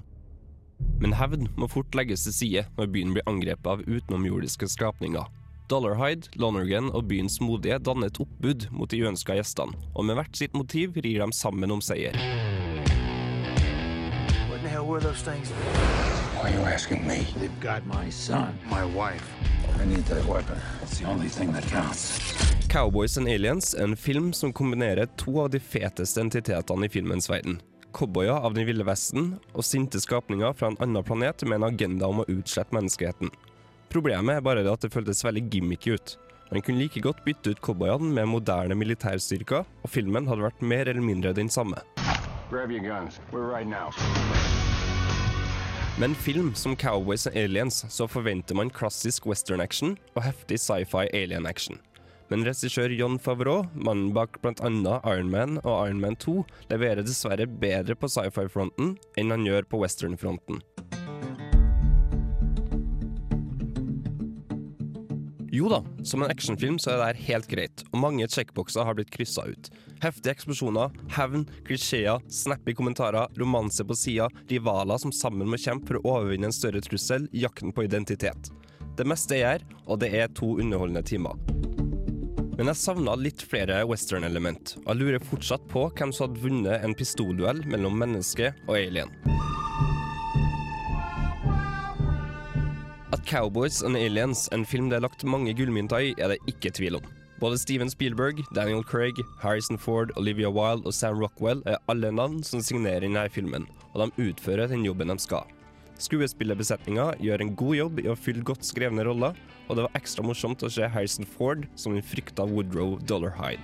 Men 0.97 1.13
hevn 1.13 1.45
må 1.61 1.69
fort 1.69 1.93
legges 1.93 2.25
til 2.25 2.33
side 2.39 2.65
når 2.79 2.89
byen 2.95 3.13
blir 3.13 3.29
angrepet 3.29 3.69
av 3.75 3.85
utenomjordiske 3.85 4.71
skapninger. 4.79 5.29
Dollarhide, 5.69 6.31
Lonergan 6.41 6.89
og 6.89 7.05
byens 7.11 7.37
modige 7.43 7.77
danner 7.85 8.09
et 8.09 8.17
oppbud 8.23 8.71
mot 8.73 8.89
de 8.89 9.05
uønska 9.05 9.37
gjestene, 9.37 9.77
og 9.93 10.09
med 10.09 10.17
hvert 10.17 10.41
sitt 10.41 10.57
motiv 10.57 10.97
rir 10.97 11.21
de 11.21 11.29
sammen 11.37 11.77
om 11.77 11.85
seier. 11.85 12.17
Were 14.91 14.99
those 14.99 15.21
things? 15.21 15.49
Why 16.35 16.49
are 16.49 16.53
you 16.53 16.65
asking 16.65 17.07
me? 17.07 17.25
They've 17.39 17.59
got 17.59 17.85
my 17.85 18.09
son. 18.09 18.57
My 18.69 18.83
wife. 18.85 19.23
I 19.79 19.85
need 19.85 20.05
that 20.05 20.25
weapon. 20.25 20.57
It's 20.83 20.99
the 20.99 21.07
only 21.07 21.29
thing 21.29 21.53
that 21.53 21.63
counts. 21.67 22.19
Cowboys 22.67 23.17
and 23.17 23.27
Aliens 23.27 23.73
er 23.73 23.83
en 23.83 23.95
film 23.95 24.33
som 24.33 24.53
kombinerer 24.53 25.05
to 25.17 25.39
av 25.41 25.49
de 25.49 25.59
feteste 25.59 26.21
entitetene 26.21 26.85
i 26.85 26.89
filmens 26.89 27.29
verden. 27.29 27.61
Cowboyer 27.93 28.35
av 28.45 28.53
den 28.53 28.67
ville 28.67 28.83
vesten 28.87 29.33
og 29.53 29.65
sinte 29.67 29.99
skapninger 29.99 30.53
fra 30.55 30.71
en 30.71 30.79
annen 30.83 31.03
planet 31.03 31.43
med 31.43 31.59
en 31.59 31.69
agenda 31.71 32.07
om 32.07 32.23
å 32.23 32.27
utslette 32.31 32.75
menneskeheten. 32.75 33.31
Problemet 33.91 34.39
er 34.39 34.45
bare 34.45 34.63
det 34.63 34.71
at 34.71 34.85
det 34.85 34.93
føltes 34.93 35.23
veldig 35.23 35.47
gimmicky 35.51 35.95
ut. 35.95 36.17
Man 36.51 36.63
kunne 36.63 36.83
like 36.83 36.99
godt 37.03 37.23
bytte 37.23 37.55
ut 37.55 37.63
cowboyene 37.63 38.11
med 38.15 38.27
moderne 38.31 38.75
militærstyrker, 38.75 39.63
og 39.67 39.91
filmen 39.91 40.27
hadde 40.27 40.47
vært 40.47 40.63
mer 40.63 40.87
eller 40.87 41.03
mindre 41.03 41.35
den 41.35 41.51
samme. 41.51 41.79
Grab 42.51 42.71
your 42.71 42.83
guns. 42.83 43.21
We're 43.31 43.47
right 43.47 43.67
now. 43.67 43.91
Med 45.99 46.09
en 46.09 46.15
film 46.15 46.53
som 46.55 46.75
Cowboys 46.75 47.27
and 47.27 47.37
Aliens 47.37 47.85
så 47.89 48.07
forventer 48.07 48.55
man 48.55 48.69
klassisk 48.69 49.25
western 49.27 49.61
action 49.61 49.97
og 50.15 50.23
heftig 50.23 50.57
sci-fi 50.63 51.09
alien 51.13 51.45
action. 51.45 51.77
Men 52.31 52.45
regissør 52.47 52.93
John 52.95 53.19
Favreau, 53.19 53.65
mannen 53.75 54.13
bak 54.15 54.39
bl.a. 54.41 54.71
Iron 55.11 55.29
Man 55.29 55.59
og 55.65 55.89
Iron 55.89 55.99
Man 55.99 56.15
2, 56.15 56.37
leverer 56.71 57.03
dessverre 57.03 57.45
bedre 57.45 57.97
på 57.99 58.07
sci-fi-fronten 58.07 58.95
enn 59.19 59.35
han 59.35 59.43
gjør 59.45 59.67
på 59.67 59.83
western-fronten. 59.83 60.63
Jo 65.53 65.67
da, 65.69 65.83
som 66.03 66.23
en 66.23 66.31
actionfilm 66.31 66.77
så 66.79 66.93
er 66.93 66.99
det 66.99 67.07
her 67.09 67.17
helt 67.27 67.47
greit, 67.51 67.81
og 67.91 67.99
mange 67.99 68.23
checkboxer 68.31 68.85
har 68.87 68.95
blitt 68.95 69.11
kryssa 69.11 69.43
ut. 69.51 69.67
Heftige 69.99 70.31
eksplosjoner, 70.31 70.93
hevn, 71.11 71.43
klisjeer, 71.67 72.23
snappy 72.31 72.71
kommentarer, 72.77 73.27
romanse 73.35 73.83
på 73.83 73.97
sida, 73.99 74.29
rivaler 74.47 75.01
som 75.03 75.11
sammen 75.11 75.51
må 75.51 75.59
kjempe 75.59 75.91
for 75.91 75.99
å 75.99 76.15
overvinne 76.15 76.47
en 76.47 76.55
større 76.55 76.79
trussel 76.85 77.27
i 77.35 77.43
jakten 77.43 77.75
på 77.75 77.83
identitet. 77.83 78.47
Det 78.95 79.03
meste 79.03 79.41
er 79.41 79.57
her, 79.57 79.67
og 79.91 79.99
det 79.99 80.13
er 80.15 80.31
to 80.39 80.53
underholdende 80.55 81.03
timer. 81.03 81.35
Men 82.55 82.71
jeg 82.71 82.79
savna 82.79 83.19
litt 83.19 83.43
flere 83.43 83.83
western-element, 83.89 84.77
og 84.85 84.93
jeg 84.93 85.01
lurer 85.03 85.31
fortsatt 85.33 85.67
på 85.71 85.89
hvem 85.91 86.15
som 86.15 86.29
hadde 86.29 86.45
vunnet 86.47 86.79
en 86.79 86.95
pistolduell 86.95 87.59
mellom 87.67 87.99
menneske 87.99 88.53
og 88.69 88.77
alien. 88.79 89.11
Cowboys 93.31 93.81
and 93.81 93.95
Aliens, 93.95 94.49
en 94.51 94.65
film 94.67 94.89
det 94.91 94.97
er 94.97 95.05
lagt 95.05 95.21
mange 95.23 95.53
gullmynter 95.55 96.03
i, 96.03 96.09
er 96.19 96.33
det 96.33 96.51
ikke 96.51 96.73
tvil 96.75 96.97
om. 96.97 97.05
Både 97.39 97.55
Steven 97.61 97.87
Spielberg, 97.87 98.41
Daniel 98.51 98.83
Craig, 98.83 99.15
Harrison 99.39 99.79
Ford, 99.79 100.11
Olivia 100.19 100.51
Wilde 100.51 100.83
og 100.83 100.93
Sam 100.93 101.15
Rockwell 101.21 101.63
er 101.63 101.79
alle 101.87 102.11
navn 102.11 102.41
som 102.43 102.59
signerer 102.59 103.05
denne 103.05 103.23
filmen, 103.31 103.69
og 103.93 104.03
de 104.03 104.27
utfører 104.27 104.67
den 104.67 104.83
jobben 104.83 105.07
de 105.13 105.15
skal. 105.23 105.47
Skuespillerbesetninga 106.03 107.07
gjør 107.23 107.45
en 107.45 107.55
god 107.55 107.79
jobb 107.79 108.03
i 108.03 108.11
å 108.11 108.19
fylle 108.19 108.43
godt 108.43 108.67
skrevne 108.67 109.07
roller, 109.07 109.39
og 109.69 109.79
det 109.79 109.87
var 109.87 109.99
ekstra 110.01 110.27
morsomt 110.27 110.67
å 110.67 110.73
se 110.75 110.91
Harrison 110.91 111.23
Ford 111.37 111.63
som 111.79 111.95
den 111.95 112.03
frykta 112.03 112.43
Woodrow 112.43 112.97
Dollarhide. 113.07 113.63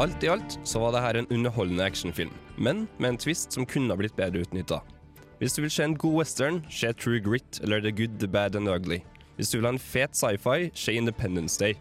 Alt 0.00 0.24
i 0.24 0.32
alt 0.32 0.62
så 0.64 0.80
var 0.80 0.96
dette 0.96 1.26
en 1.26 1.34
underholdende 1.34 1.84
actionfilm, 1.84 2.32
men 2.56 2.86
med 2.96 3.12
en 3.12 3.26
twist 3.28 3.52
som 3.52 3.68
kunne 3.68 3.92
ha 3.92 4.00
blitt 4.00 4.16
bedre 4.16 4.48
utnytta. 4.48 4.80
Hvis 5.38 5.52
du 5.54 5.62
vil 5.62 5.70
se 5.70 5.84
en 5.84 5.96
god 5.96 6.14
western, 6.18 6.64
se 6.70 6.92
True 6.92 7.20
Grit 7.22 7.60
eller 7.62 7.80
The 7.80 7.92
Good, 7.92 8.18
The 8.18 8.28
Bad 8.28 8.56
and 8.56 8.66
The 8.66 8.74
Ugly. 8.74 8.98
Hvis 9.36 9.50
du 9.50 9.58
vil 9.58 9.66
ha 9.68 9.72
en 9.72 9.78
fet 9.78 10.16
sci-fi, 10.16 10.70
se 10.74 10.92
Independence 10.92 11.60
Day. 11.60 11.74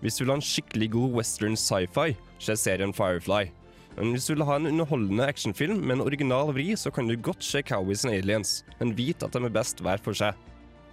Hvis 0.00 0.14
du 0.16 0.24
vil 0.24 0.30
ha 0.30 0.36
en 0.38 0.44
skikkelig 0.46 0.90
god 0.92 1.16
western 1.18 1.56
sci-fi, 1.56 2.14
se 2.38 2.56
serien 2.56 2.94
Firefly. 2.94 3.50
Men 3.96 4.14
hvis 4.14 4.28
du 4.28 4.34
vil 4.34 4.46
ha 4.46 4.56
en 4.56 4.70
underholdende 4.70 5.26
actionfilm 5.26 5.82
med 5.82 5.96
en 5.96 6.06
original 6.06 6.54
vri, 6.54 6.76
så 6.76 6.90
kan 6.94 7.08
du 7.08 7.16
godt 7.16 7.44
se 7.44 7.62
Cowboys 7.66 8.04
and 8.04 8.14
Aliens, 8.14 8.64
men 8.78 8.94
vit 8.96 9.22
at 9.26 9.34
de 9.34 9.42
er 9.44 9.58
best 9.58 9.82
hver 9.82 9.98
for 9.98 10.14
seg. 10.14 10.38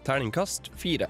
Terningkast 0.03 0.71
fire. 0.75 1.05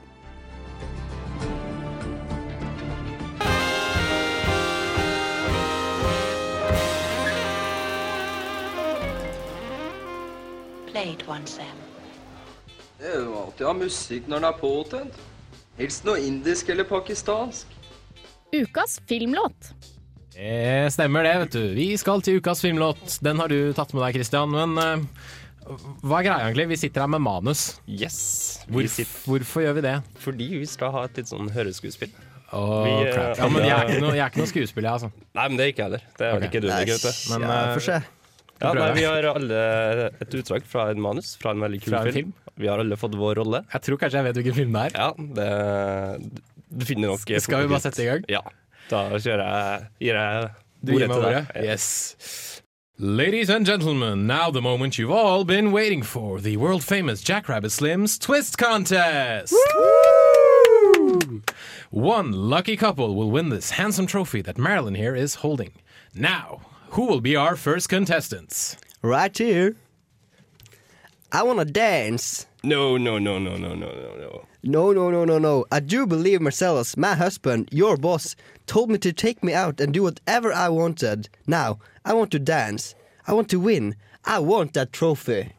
Play 11.08 11.16
one, 11.28 11.48
Sam. 11.48 11.78
Det 13.00 13.08
er 13.08 13.22
jo 13.22 13.36
alltid 13.40 13.64
å 13.64 13.70
ha 13.70 13.76
musikk 13.78 14.26
når 14.28 14.42
den 14.42 14.48
er 14.50 14.56
påtent. 14.60 15.20
Helst 15.78 16.04
noe 16.08 16.20
indisk 16.20 16.72
eller 16.74 16.88
pakistansk. 16.90 17.72
Ukas 18.52 18.98
filmlåt. 19.08 19.70
Det 20.34 20.90
stemmer 20.92 21.24
det, 21.24 21.34
vet 21.46 21.56
du. 21.56 21.62
Vi 21.78 21.86
skal 22.02 22.24
til 22.26 22.42
ukas 22.42 22.60
filmlåt. 22.66 23.20
Den 23.24 23.40
har 23.40 23.48
du 23.54 23.72
tatt 23.78 23.94
med 23.96 24.04
deg, 24.04 24.18
Christian. 24.20 24.52
Men 24.52 24.76
uh, 24.76 25.78
hva 26.04 26.20
er 26.20 26.28
greia 26.28 26.50
egentlig? 26.50 26.68
Vi 26.74 26.80
sitter 26.84 27.06
her 27.06 27.14
med 27.16 27.24
manus. 27.24 27.64
Yes. 27.88 28.20
Hvorf 28.68 29.00
hvorfor 29.30 29.64
gjør 29.64 29.80
vi 29.80 29.86
det? 29.88 29.96
Fordi 30.26 30.50
vi 30.58 30.68
skal 30.68 30.92
ha 30.98 31.06
et 31.08 31.22
litt 31.22 31.32
sånn 31.32 31.54
høreskuespill. 31.56 32.12
Åh, 32.52 32.76
Vi, 32.84 32.92
uh. 33.14 33.32
Ja, 33.38 33.48
men 33.48 33.64
jeg 33.64 33.78
er 33.78 33.88
ikke 33.94 34.04
noe, 34.10 34.16
jeg 34.18 34.26
er 34.26 34.36
ikke 34.36 34.44
noe 34.44 34.52
skuespiller, 34.52 34.92
jeg, 34.92 35.00
altså. 35.00 35.32
Nei, 35.40 35.48
men 35.48 35.56
det 35.56 35.70
er 35.70 35.74
ikke 35.76 35.86
jeg 35.86 35.92
heller. 35.92 36.06
Det 36.20 36.28
er 36.28 36.36
vel 36.36 36.44
Ok. 36.44 36.52
ikke 36.52 36.66
du, 36.68 36.72
Nei, 36.74 36.86
Men 37.38 37.48
uh, 37.48 37.74
får 37.78 37.88
se. 37.88 38.04
Ja, 38.62 38.74
nei, 38.74 38.92
vi 38.98 39.06
har 39.06 39.28
alle 39.30 39.58
et 40.18 40.38
utdrag 40.40 40.66
fra 40.66 40.88
en 40.92 41.02
manus 41.02 41.36
fra 41.38 41.54
en 41.54 41.62
veldig 41.62 41.82
kul 41.84 41.98
en 42.00 42.14
film. 42.16 42.32
Vi 42.58 42.70
har 42.70 42.82
alle 42.82 42.98
fått 42.98 43.18
vår 43.18 43.38
rolle. 43.38 43.62
Jeg 43.74 43.86
tror 43.86 44.00
kanskje 44.02 44.22
jeg 44.22 44.28
vet 44.30 44.40
hvilken 44.40 44.58
film 44.58 44.78
det 44.78 44.86
er. 44.88 44.96
Ja, 44.98 45.10
det, 45.38 45.50
du 46.74 46.86
finner 46.90 47.14
nok 47.14 47.22
Skal 47.22 47.68
vi 47.68 47.70
bare 47.70 47.84
sette 47.86 48.02
i 48.02 48.08
gang? 48.10 48.26
Ja. 48.32 48.42
Da 48.90 49.04
kjører 49.20 49.44
jeg 49.44 49.86
Gir 50.08 50.18
jeg 50.18 50.50
Du 50.82 50.94
ordet 50.96 51.10
til 51.12 51.28
deg. 51.28 51.52
Yes. 51.68 51.88
Ladies 52.98 53.50
and 53.50 53.64
gentlemen, 53.64 54.26
now 54.26 54.50
the 54.50 54.62
moment 54.62 54.98
you've 54.98 55.12
all 55.12 55.44
been 55.46 55.72
waiting 55.72 56.02
for, 56.02 56.40
the 56.40 56.58
world 56.58 56.84
famous 56.84 57.22
Jackrabbit 57.22 57.70
Slims 57.72 58.18
Twist 58.18 58.58
Contest! 58.58 59.54
One 61.92 62.32
lucky 62.32 62.76
couple 62.76 63.16
will 63.16 63.30
win 63.30 63.50
this 63.50 63.70
handsome 63.72 64.08
trophy 64.08 64.42
that 64.42 64.58
Marilyn 64.58 64.96
here 64.96 65.14
is 65.16 65.36
holding. 65.36 65.74
Now, 66.16 66.62
who 66.91 67.06
will 67.06 67.22
be 67.22 67.36
our 67.36 67.56
first 67.56 67.89
contestants? 67.89 68.77
Right 69.01 69.36
here. 69.38 69.75
I 71.32 71.44
wanna 71.44 71.65
dance. 71.65 72.46
No, 72.63 72.97
no, 72.97 73.17
no, 73.17 73.38
no, 73.38 73.58
no, 73.58 73.76
no, 73.76 73.91
no, 73.91 74.15
no. 74.15 74.45
No, 74.63 74.91
no, 74.91 75.12
no, 75.12 75.26
no, 75.26 75.38
no. 75.38 75.65
I 75.71 75.80
do 75.80 76.06
believe 76.06 76.41
Marcellus, 76.41 76.97
my 76.97 77.15
husband, 77.15 77.69
your 77.71 77.95
boss, 77.97 78.36
told 78.65 78.89
me 78.89 78.97
to 79.00 79.13
take 79.13 79.43
me 79.43 79.54
out 79.54 79.80
and 79.80 79.93
do 79.93 80.04
whatever 80.04 80.52
I 80.52 80.69
wanted. 80.69 81.30
Now, 81.45 81.80
I 82.04 82.13
want 82.13 82.32
to 82.32 82.39
dance. 82.39 82.95
I 83.28 83.34
want 83.34 83.50
to 83.50 83.60
win. 83.60 83.95
I 84.26 84.39
want 84.39 84.73
that 84.73 84.91
trophy. 84.91 85.54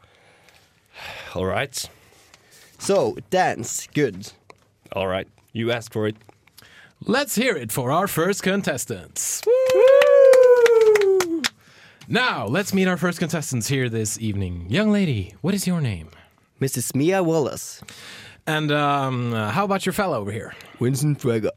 All 1.35 1.45
right. 1.45 1.89
So, 2.77 3.17
dance. 3.29 3.87
Good. 3.93 4.31
All 4.93 5.07
right. 5.07 5.27
You 5.53 5.71
asked 5.71 5.93
for 5.93 6.07
it. 6.07 6.15
Let's 7.05 7.35
hear 7.35 7.55
it 7.55 7.71
for 7.71 7.91
our 7.91 8.07
first 8.07 8.43
contestants. 8.43 9.41
Now, 12.11 12.47
let's 12.47 12.73
meet 12.73 12.87
our 12.87 12.97
first 12.97 13.19
contestants 13.19 13.67
here 13.67 13.87
this 13.87 14.19
evening. 14.19 14.65
Young 14.67 14.91
lady, 14.91 15.35
what 15.41 15.53
is 15.53 15.67
your 15.67 15.79
name? 15.79 16.09
Mrs. 16.59 16.95
Mia 16.95 17.21
Wallace. 17.21 17.83
And 18.47 18.71
um, 18.71 19.31
how 19.31 19.63
about 19.63 19.85
your 19.85 19.93
fellow 19.93 20.19
over 20.19 20.31
here? 20.31 20.55
Winston 20.79 21.15
Frega. 21.15 21.51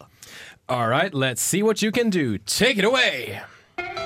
All 0.68 0.88
right, 0.88 1.14
let's 1.14 1.40
see 1.40 1.62
what 1.62 1.80
you 1.80 1.90
can 1.90 2.10
do. 2.10 2.36
Take 2.36 2.76
it 2.76 2.84
away. 2.84 3.40
It 3.78 3.96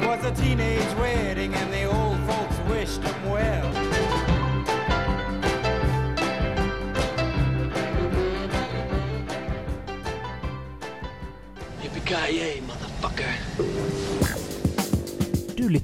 was 0.00 0.24
a 0.24 0.34
teenage 0.34 0.75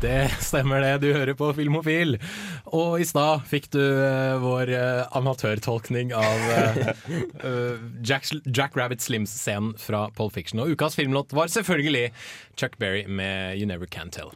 Det 0.00 0.30
stemmer 0.40 0.80
det, 0.80 0.92
du 1.02 1.10
hører 1.12 1.36
på 1.36 1.50
Filmofil. 1.52 2.16
Og 2.72 3.02
i 3.02 3.04
stad 3.04 3.42
fikk 3.50 3.68
du 3.74 3.80
uh, 3.82 4.38
vår 4.40 4.72
uh, 4.72 5.02
amatørtolkning 5.18 6.14
av 6.16 6.46
eh, 6.56 7.82
Jack, 8.00 8.30
Jack 8.48 8.78
Rabbit 8.80 9.04
Slims-scenen 9.04 9.74
fra 9.80 10.06
Pole 10.16 10.32
Fiction. 10.32 10.62
Og 10.64 10.72
ukas 10.72 10.96
filmlåt 10.96 11.34
var 11.36 11.52
selvfølgelig 11.52 12.14
Chuck 12.56 12.78
Berry 12.80 13.04
med 13.04 13.60
You 13.60 13.68
Never 13.68 13.90
Can 13.90 14.08
Tell. 14.14 14.32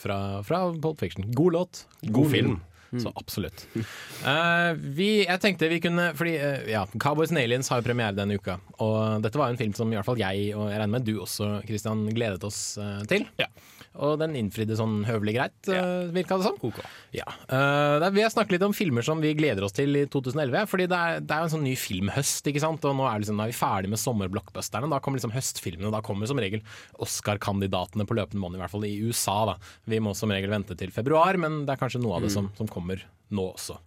Fra, 0.00 0.40
fra 0.46 0.62
Pole 0.72 0.96
Fiction. 1.00 1.28
God 1.36 1.58
låt, 1.58 1.84
god, 2.00 2.12
God 2.12 2.30
film. 2.30 2.54
film. 2.54 3.04
Så 3.04 3.12
absolutt. 3.18 3.66
Eh, 3.74 4.72
vi, 4.78 5.08
jeg 5.24 5.40
tenkte 5.42 5.66
vi 5.66 5.80
kunne 5.82 6.12
Fordi 6.14 6.36
ja, 6.70 6.84
Cowboys 7.02 7.32
and 7.34 7.40
Aliens 7.40 7.66
har 7.72 7.80
jo 7.80 7.88
premiere 7.88 8.14
denne 8.14 8.38
uka. 8.38 8.60
Og 8.78 9.20
dette 9.24 9.36
var 9.36 9.50
jo 9.50 9.58
en 9.58 9.60
film 9.60 9.74
som 9.76 9.90
i 9.90 9.98
hvert 9.98 10.06
fall 10.06 10.22
jeg, 10.22 10.52
og 10.54 10.70
jeg 10.70 10.78
regner 10.78 10.94
med 10.94 11.08
du 11.08 11.16
også, 11.18 11.58
Christian, 11.66 12.06
gledet 12.14 12.46
oss 12.46 12.78
til. 13.10 13.26
til. 13.34 13.73
Og 14.02 14.16
den 14.18 14.34
innfridde 14.38 14.74
sånn 14.78 15.04
høvelig 15.06 15.36
greit, 15.36 15.68
ja. 15.70 15.82
virka 16.14 16.38
det 16.40 16.48
som. 16.48 16.56
Sånn. 16.58 16.72
Okay. 16.72 16.88
Ja. 17.14 17.28
Uh, 17.46 18.02
vi 18.14 18.24
har 18.24 18.32
snakket 18.32 18.56
litt 18.56 18.66
om 18.66 18.74
filmer 18.74 19.06
som 19.06 19.22
vi 19.22 19.30
gleder 19.38 19.66
oss 19.66 19.76
til 19.76 19.94
i 20.00 20.02
2011. 20.10 20.66
Fordi 20.70 20.88
det 20.90 20.98
er, 20.98 21.22
det 21.22 21.36
er 21.36 21.44
jo 21.44 21.48
en 21.48 21.54
sånn 21.54 21.66
ny 21.66 21.76
filmhøst, 21.78 22.50
ikke 22.50 22.64
sant. 22.64 22.88
Og 22.90 22.98
nå 22.98 23.06
er, 23.06 23.22
liksom, 23.22 23.38
nå 23.38 23.46
er 23.46 23.52
vi 23.52 23.58
ferdig 23.58 23.92
med 23.92 24.02
sommerblockbusterne. 24.02 24.90
Da 24.90 25.00
kommer 25.04 25.20
liksom 25.20 25.34
høstfilmene. 25.36 25.94
Da 25.94 26.02
kommer 26.04 26.30
som 26.30 26.42
regel 26.42 26.64
Oscar-kandidatene 27.04 28.08
på 28.08 28.18
løpende 28.18 28.42
bånd, 28.42 28.58
i 28.58 28.64
hvert 28.64 28.74
fall 28.74 28.88
i 28.88 28.96
USA. 29.06 29.38
da. 29.52 29.58
Vi 29.90 30.02
må 30.02 30.16
som 30.18 30.34
regel 30.34 30.50
vente 30.50 30.78
til 30.78 30.94
februar, 30.94 31.38
men 31.38 31.62
det 31.62 31.76
er 31.76 31.82
kanskje 31.84 32.02
noe 32.02 32.18
av 32.18 32.26
det 32.26 32.34
som, 32.34 32.50
som 32.58 32.70
kommer 32.70 33.06
nå 33.34 33.52
også. 33.54 33.78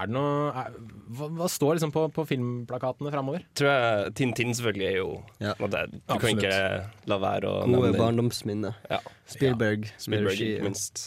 Er 0.00 0.08
det 0.08 0.14
noe, 0.16 0.48
er, 0.56 0.76
hva, 1.18 1.28
hva 1.36 1.46
står 1.52 1.76
liksom 1.76 1.92
på, 1.92 2.06
på 2.16 2.24
filmplakatene 2.30 3.12
framover? 3.12 3.44
Tror 3.58 3.70
jeg 3.70 4.12
Tintin 4.16 4.54
selvfølgelig 4.56 4.86
er 4.88 4.98
jo 4.98 5.08
Ja. 5.42 5.54
Du 5.60 5.66
Absolutt. 5.66 6.20
kan 6.22 6.30
ikke 6.34 7.10
la 7.12 7.18
være 7.20 7.50
å 7.50 7.62
Gode 7.68 7.94
barndomsminner. 7.98 8.78
Ja. 8.88 9.00
Spielberg. 9.28 9.90
Spielberg, 10.00 10.32
regi, 10.32 10.52
ikke 10.54 10.62
ja. 10.62 10.68
minst. 10.70 11.04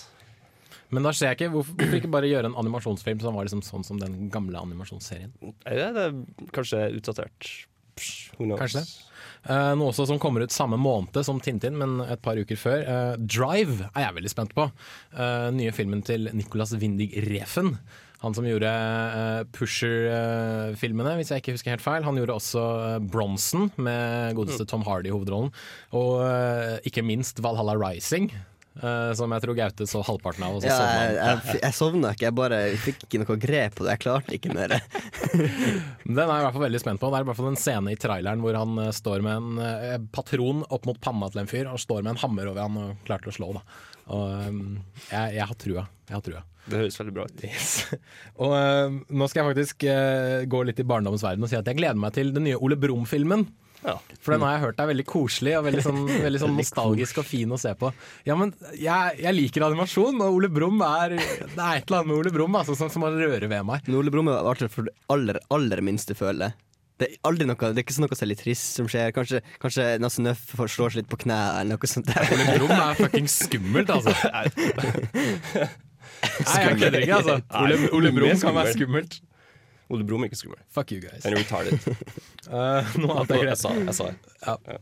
Men 0.93 1.08
da 1.08 1.13
ser 1.15 1.32
jeg 1.32 1.39
ikke, 1.39 1.53
hvorfor, 1.56 1.77
hvorfor 1.79 1.97
ikke 1.97 2.12
bare 2.13 2.29
gjøre 2.29 2.51
en 2.51 2.60
animasjonsfilm 2.62 3.23
som 3.23 3.38
var 3.38 3.47
liksom 3.47 3.63
sånn 3.65 3.86
som 3.88 4.01
den 4.01 4.27
gamle 4.34 4.62
animasjonsserien? 4.62 5.34
Er 5.65 5.79
det, 5.79 6.03
er 6.03 6.51
kanskje 6.53 6.86
utdatert. 6.99 7.49
Psh. 7.97 8.36
Kanskje 8.38 8.84
det. 8.84 8.86
Uh, 9.43 9.73
noe 9.75 9.89
også 9.91 10.06
som 10.08 10.19
kommer 10.23 10.45
ut 10.45 10.53
samme 10.56 10.77
måned 10.79 11.17
som 11.27 11.41
Tintin, 11.43 11.75
men 11.79 11.97
et 12.06 12.21
par 12.23 12.39
uker 12.39 12.60
før. 12.60 12.86
Uh, 12.88 13.15
Drive 13.19 13.89
er 13.89 14.06
jeg 14.06 14.17
veldig 14.19 14.32
spent 14.32 14.56
på. 14.56 14.69
Uh, 15.17 15.49
nye 15.56 15.73
filmen 15.75 16.03
til 16.06 16.29
Nicolas 16.38 16.71
Windig 16.79 17.12
Refn. 17.27 17.73
Han 18.23 18.36
som 18.38 18.45
gjorde 18.47 18.69
uh, 18.71 19.43
Pusher-filmene, 19.55 21.17
hvis 21.19 21.33
jeg 21.33 21.43
ikke 21.43 21.57
husker 21.57 21.73
helt 21.75 21.83
feil. 21.83 22.05
Han 22.07 22.17
gjorde 22.19 22.38
også 22.39 22.63
uh, 22.63 22.97
Bronson 23.03 23.69
med 23.75 24.33
godeste 24.38 24.65
Tom 24.69 24.86
Hardy 24.88 25.12
i 25.12 25.13
hovedrollen. 25.15 25.51
Og 25.91 26.23
uh, 26.23 26.77
ikke 26.88 27.03
minst 27.05 27.43
Valhalla 27.43 27.75
Rising. 27.79 28.29
uh, 28.81 29.12
som 29.17 29.29
jeg 29.36 29.43
tror 29.43 29.57
Gaute 29.57 29.86
så 29.89 30.01
halvparten 30.07 30.45
av. 30.47 30.55
Og 30.57 30.63
så 30.63 30.71
Ja, 30.71 30.77
sovna 30.79 31.03
jeg, 31.03 31.17
jeg, 31.19 31.59
jeg 31.62 31.77
sovna 31.77 32.13
ikke, 32.15 32.25
jeg 32.29 32.38
bare 32.39 32.62
fikk 32.86 33.03
ikke 33.05 33.21
noe 33.21 33.38
grep 33.43 33.75
på 33.77 33.86
det. 33.86 33.97
Jeg 33.97 34.03
klarte 34.05 34.38
ikke 34.38 34.55
mer. 34.55 34.77
Den 36.07 36.23
er 36.23 36.31
jeg 36.31 36.39
i 36.39 36.45
hvert 36.47 36.55
fall 36.55 36.65
veldig 36.67 36.81
spent 36.81 37.03
på. 37.03 37.12
Det 37.12 37.19
er 37.19 37.27
i 37.27 37.29
hvert 37.31 37.41
fall 37.41 37.51
en 37.51 37.59
scene 37.59 37.93
i 37.93 37.99
traileren 37.99 38.45
hvor 38.45 38.57
han 38.57 38.79
uh, 38.79 38.88
står 38.95 39.25
med 39.25 39.36
en 39.36 39.59
uh, 39.59 39.99
patron 40.15 40.63
opp 40.73 40.88
mot 40.89 41.01
panna 41.03 41.29
til 41.33 41.43
en 41.43 41.51
fyr, 41.51 41.67
og 41.69 41.81
står 41.81 42.01
med 42.01 42.15
en 42.15 42.23
hammer 42.23 42.49
over 42.53 42.63
han 42.65 42.81
og 42.86 43.05
klarte 43.07 43.29
å 43.29 43.36
slå. 43.36 43.51
Da. 43.59 43.67
Og 44.15 44.49
um, 44.49 44.65
jeg, 45.12 45.38
jeg 45.41 45.51
har 45.51 45.62
trua. 45.67 45.88
Jeg 46.09 46.17
har 46.17 46.25
trua. 46.31 46.47
Det 46.63 46.80
høres 46.80 46.99
veldig 46.99 47.15
bra 47.15 47.26
ut. 47.28 47.43
Yes. 47.43 47.71
Og 48.43 48.54
uh, 48.56 49.02
nå 49.12 49.28
skal 49.28 49.43
jeg 49.43 49.52
faktisk 49.52 49.86
uh, 49.89 50.45
gå 50.47 50.63
litt 50.67 50.80
i 50.80 50.88
barndommens 50.88 51.26
verden 51.26 51.43
og 51.43 51.52
si 51.52 51.60
at 51.60 51.67
jeg 51.67 51.80
gleder 51.82 51.99
meg 51.99 52.15
til 52.15 52.32
den 52.36 52.47
nye 52.47 52.60
Ole 52.60 52.80
Brumm-filmen. 52.80 53.47
For 53.84 54.34
den 54.34 54.43
har 54.45 54.56
jeg 54.56 54.63
hørt 54.63 54.80
er 54.80 54.89
veldig 54.93 55.06
koselig 55.08 55.56
og 55.58 55.65
veldig 55.67 55.84
sånn, 55.84 56.04
veldig 56.28 56.41
sånn 56.45 56.58
nostalgisk 56.58 57.19
og 57.19 57.28
fin 57.28 57.52
å 57.52 57.60
se 57.60 57.73
på. 57.80 57.91
Ja, 58.28 58.38
men 58.39 58.54
jeg, 58.80 59.17
jeg 59.19 59.36
liker 59.36 59.67
animasjon, 59.67 60.21
og 60.23 60.38
Ole 60.39 60.52
Brumm 60.54 60.84
er 60.88 61.17
Det 61.17 61.23
er 61.52 61.82
et 61.82 61.89
eller 61.89 61.99
annet 61.99 62.12
med 62.12 62.19
Ole 62.19 62.34
Brumm 62.36 62.60
altså, 62.60 62.78
som, 62.80 62.91
som 62.93 63.08
rører 63.08 63.49
ved 63.49 63.67
meg. 63.67 63.84
Men 63.88 63.99
Ole 63.99 64.13
Brumm 64.13 64.32
er 64.32 64.52
artig 64.54 64.71
for 64.73 64.88
det 64.88 64.95
aller, 65.13 65.41
aller 65.54 65.84
minste 65.84 66.15
føler. 66.17 66.56
Det 67.02 67.08
er 67.10 67.15
aldri 67.28 67.47
noe 67.49 67.58
Det 67.58 67.82
er 67.82 67.84
ikke 67.84 67.95
sånn 67.95 68.06
noe 68.06 68.28
litt 68.30 68.43
trist 68.43 68.78
som 68.78 68.88
skjer. 68.88 69.12
Kanskje, 69.15 69.41
kanskje 69.60 69.88
Nasse 69.99 70.23
Nøff 70.23 70.43
får 70.56 70.76
slår 70.78 70.93
seg 70.93 71.04
litt 71.04 71.12
på 71.12 71.19
knærne 71.26 71.63
eller 71.63 71.76
noe 71.76 71.89
sånt. 71.89 72.13
Ole 72.23 72.52
Brumm 72.54 72.78
er 72.78 73.02
fucking 73.02 73.32
skummelt, 73.32 73.91
altså. 73.91 74.13
Nei, 76.47 76.57
jeg 76.63 76.79
kødder 76.79 77.05
ikke, 77.05 77.19
altså. 77.19 77.38
Ole, 77.62 77.77
Ole 77.97 78.12
Brumm 78.15 78.41
kan 78.41 78.55
være 78.57 78.73
skummelt. 78.77 79.19
Ole 79.93 80.05
Brumm 80.07 80.23
er 80.25 80.31
ikke 80.31 80.39
skummel. 80.39 80.62
Fuck 80.73 80.93
you 80.95 81.01
guys. 81.03 81.23
Han 81.25 81.36
er 81.36 81.43
retarded. 81.43 81.79
Eh, 82.43 82.93
noe 82.99 83.17
annet 83.21 83.33
jeg 83.36 83.47
Jeg 83.49 83.59
sa 83.62 83.73
jeg 83.77 83.95
sa 83.97 84.09
det. 84.09 84.33
Ja. 84.43 84.77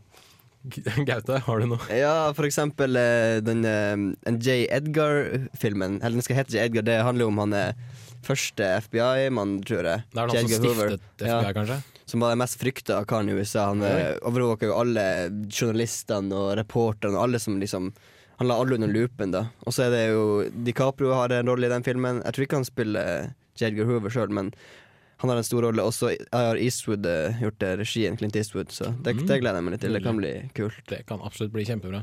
Gaute, 1.08 1.38
har 1.42 1.62
du 1.62 1.66
noe? 1.72 1.86
Ja, 1.94 2.14
for 2.38 2.46
eksempel 2.46 2.94
den, 2.94 3.64
den 3.64 4.12
eh, 4.32 4.36
J. 4.38 4.62
Edgar-filmen. 4.78 5.98
Eller 6.00 6.20
den 6.20 6.26
skal 6.26 6.38
hete 6.38 6.54
J. 6.54 6.68
Edgar. 6.68 6.86
Det 6.86 7.00
handler 7.02 7.30
om 7.32 7.42
han 7.42 7.56
er 7.58 7.74
første 8.22 8.68
FBI-mann, 8.86 9.56
tror 9.66 9.88
jeg. 9.90 10.04
Det 10.12 10.22
er 10.22 10.30
han 10.30 10.36
som 10.36 10.46
Edgar 10.46 10.68
Hoover. 10.68 10.94
stiftet 10.94 11.26
FBI, 11.26 11.52
kanskje? 11.58 11.80
Som 12.12 12.22
var 12.22 12.34
den 12.34 12.42
mest 12.42 12.58
frykta 12.60 13.00
karen 13.08 13.30
i 13.30 13.36
USA. 13.38 13.68
Han 13.72 13.82
overvåker 13.82 14.70
jo 14.70 14.78
alle 14.78 15.04
journalistene 15.48 16.34
og 16.36 16.54
reporterne 16.60 17.16
og 17.18 17.26
alle 17.26 17.40
som 17.42 17.58
liksom 17.62 17.90
Han 18.42 18.50
la 18.50 18.56
alle 18.58 18.74
under 18.80 18.90
loopen, 18.90 19.30
da. 19.30 19.44
Og 19.62 19.74
så 19.76 19.84
er 19.86 19.92
det 19.94 20.02
jo 20.10 20.22
DiCaprio 20.66 21.14
har 21.14 21.30
en 21.38 21.46
rolle 21.52 21.68
i 21.68 21.72
den 21.72 21.84
filmen. 21.86 22.18
Jeg 22.26 22.34
tror 22.34 22.46
ikke 22.48 22.58
han 22.58 22.66
spiller 22.66 23.28
J. 23.54 23.68
Edgar 23.70 23.86
Hoover 23.86 24.10
sjøl, 24.10 24.32
men 24.34 24.50
han 25.22 25.30
har 25.30 25.38
en 25.38 25.46
stor 25.46 25.62
rolle. 25.62 25.84
Også 25.86 26.10
har 26.34 26.58
Eastwood 26.58 27.06
eh, 27.06 27.36
gjort 27.44 27.60
det, 27.62 27.68
regien, 27.78 28.16
Clint 28.18 28.34
Eastwood, 28.40 28.72
så 28.74 28.90
det, 29.06 29.14
Mm. 29.14 29.26
det 29.28 29.36
gleder 29.44 29.60
jeg 29.60 29.66
meg 29.68 29.76
litt 29.76 29.84
til. 29.86 29.92
Det 29.94 30.02
kan 30.02 30.18
bli 30.18 30.32
kult. 30.58 30.80
Det 30.90 31.04
kan 31.06 31.22
absolutt 31.22 31.52
bli 31.54 31.62
kjempebra. 31.68 32.02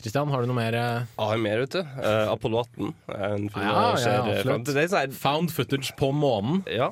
Kristian, 0.00 0.30
har 0.32 0.40
du 0.42 0.48
noe 0.50 0.56
mer? 0.56 0.74
eh? 0.74 1.04
Jeg 1.18 1.28
har 1.28 1.36
mer, 1.38 1.60
vet 1.66 1.74
du. 1.76 1.82
Uh, 2.00 2.32
Apollo 2.32 2.64
18 2.64 2.94
er 3.14 3.34
en 3.36 3.44
film 3.52 3.62
Ja, 3.62 3.74
ja, 3.74 3.90
eh, 3.92 4.38
absolutt. 4.38 4.72
frem 4.72 4.78
er 4.80 4.88
sånn 4.94 5.12
Found 5.20 5.52
footage 5.54 5.92
på 6.00 6.08
månen. 6.16 6.64
Ja. 6.66 6.88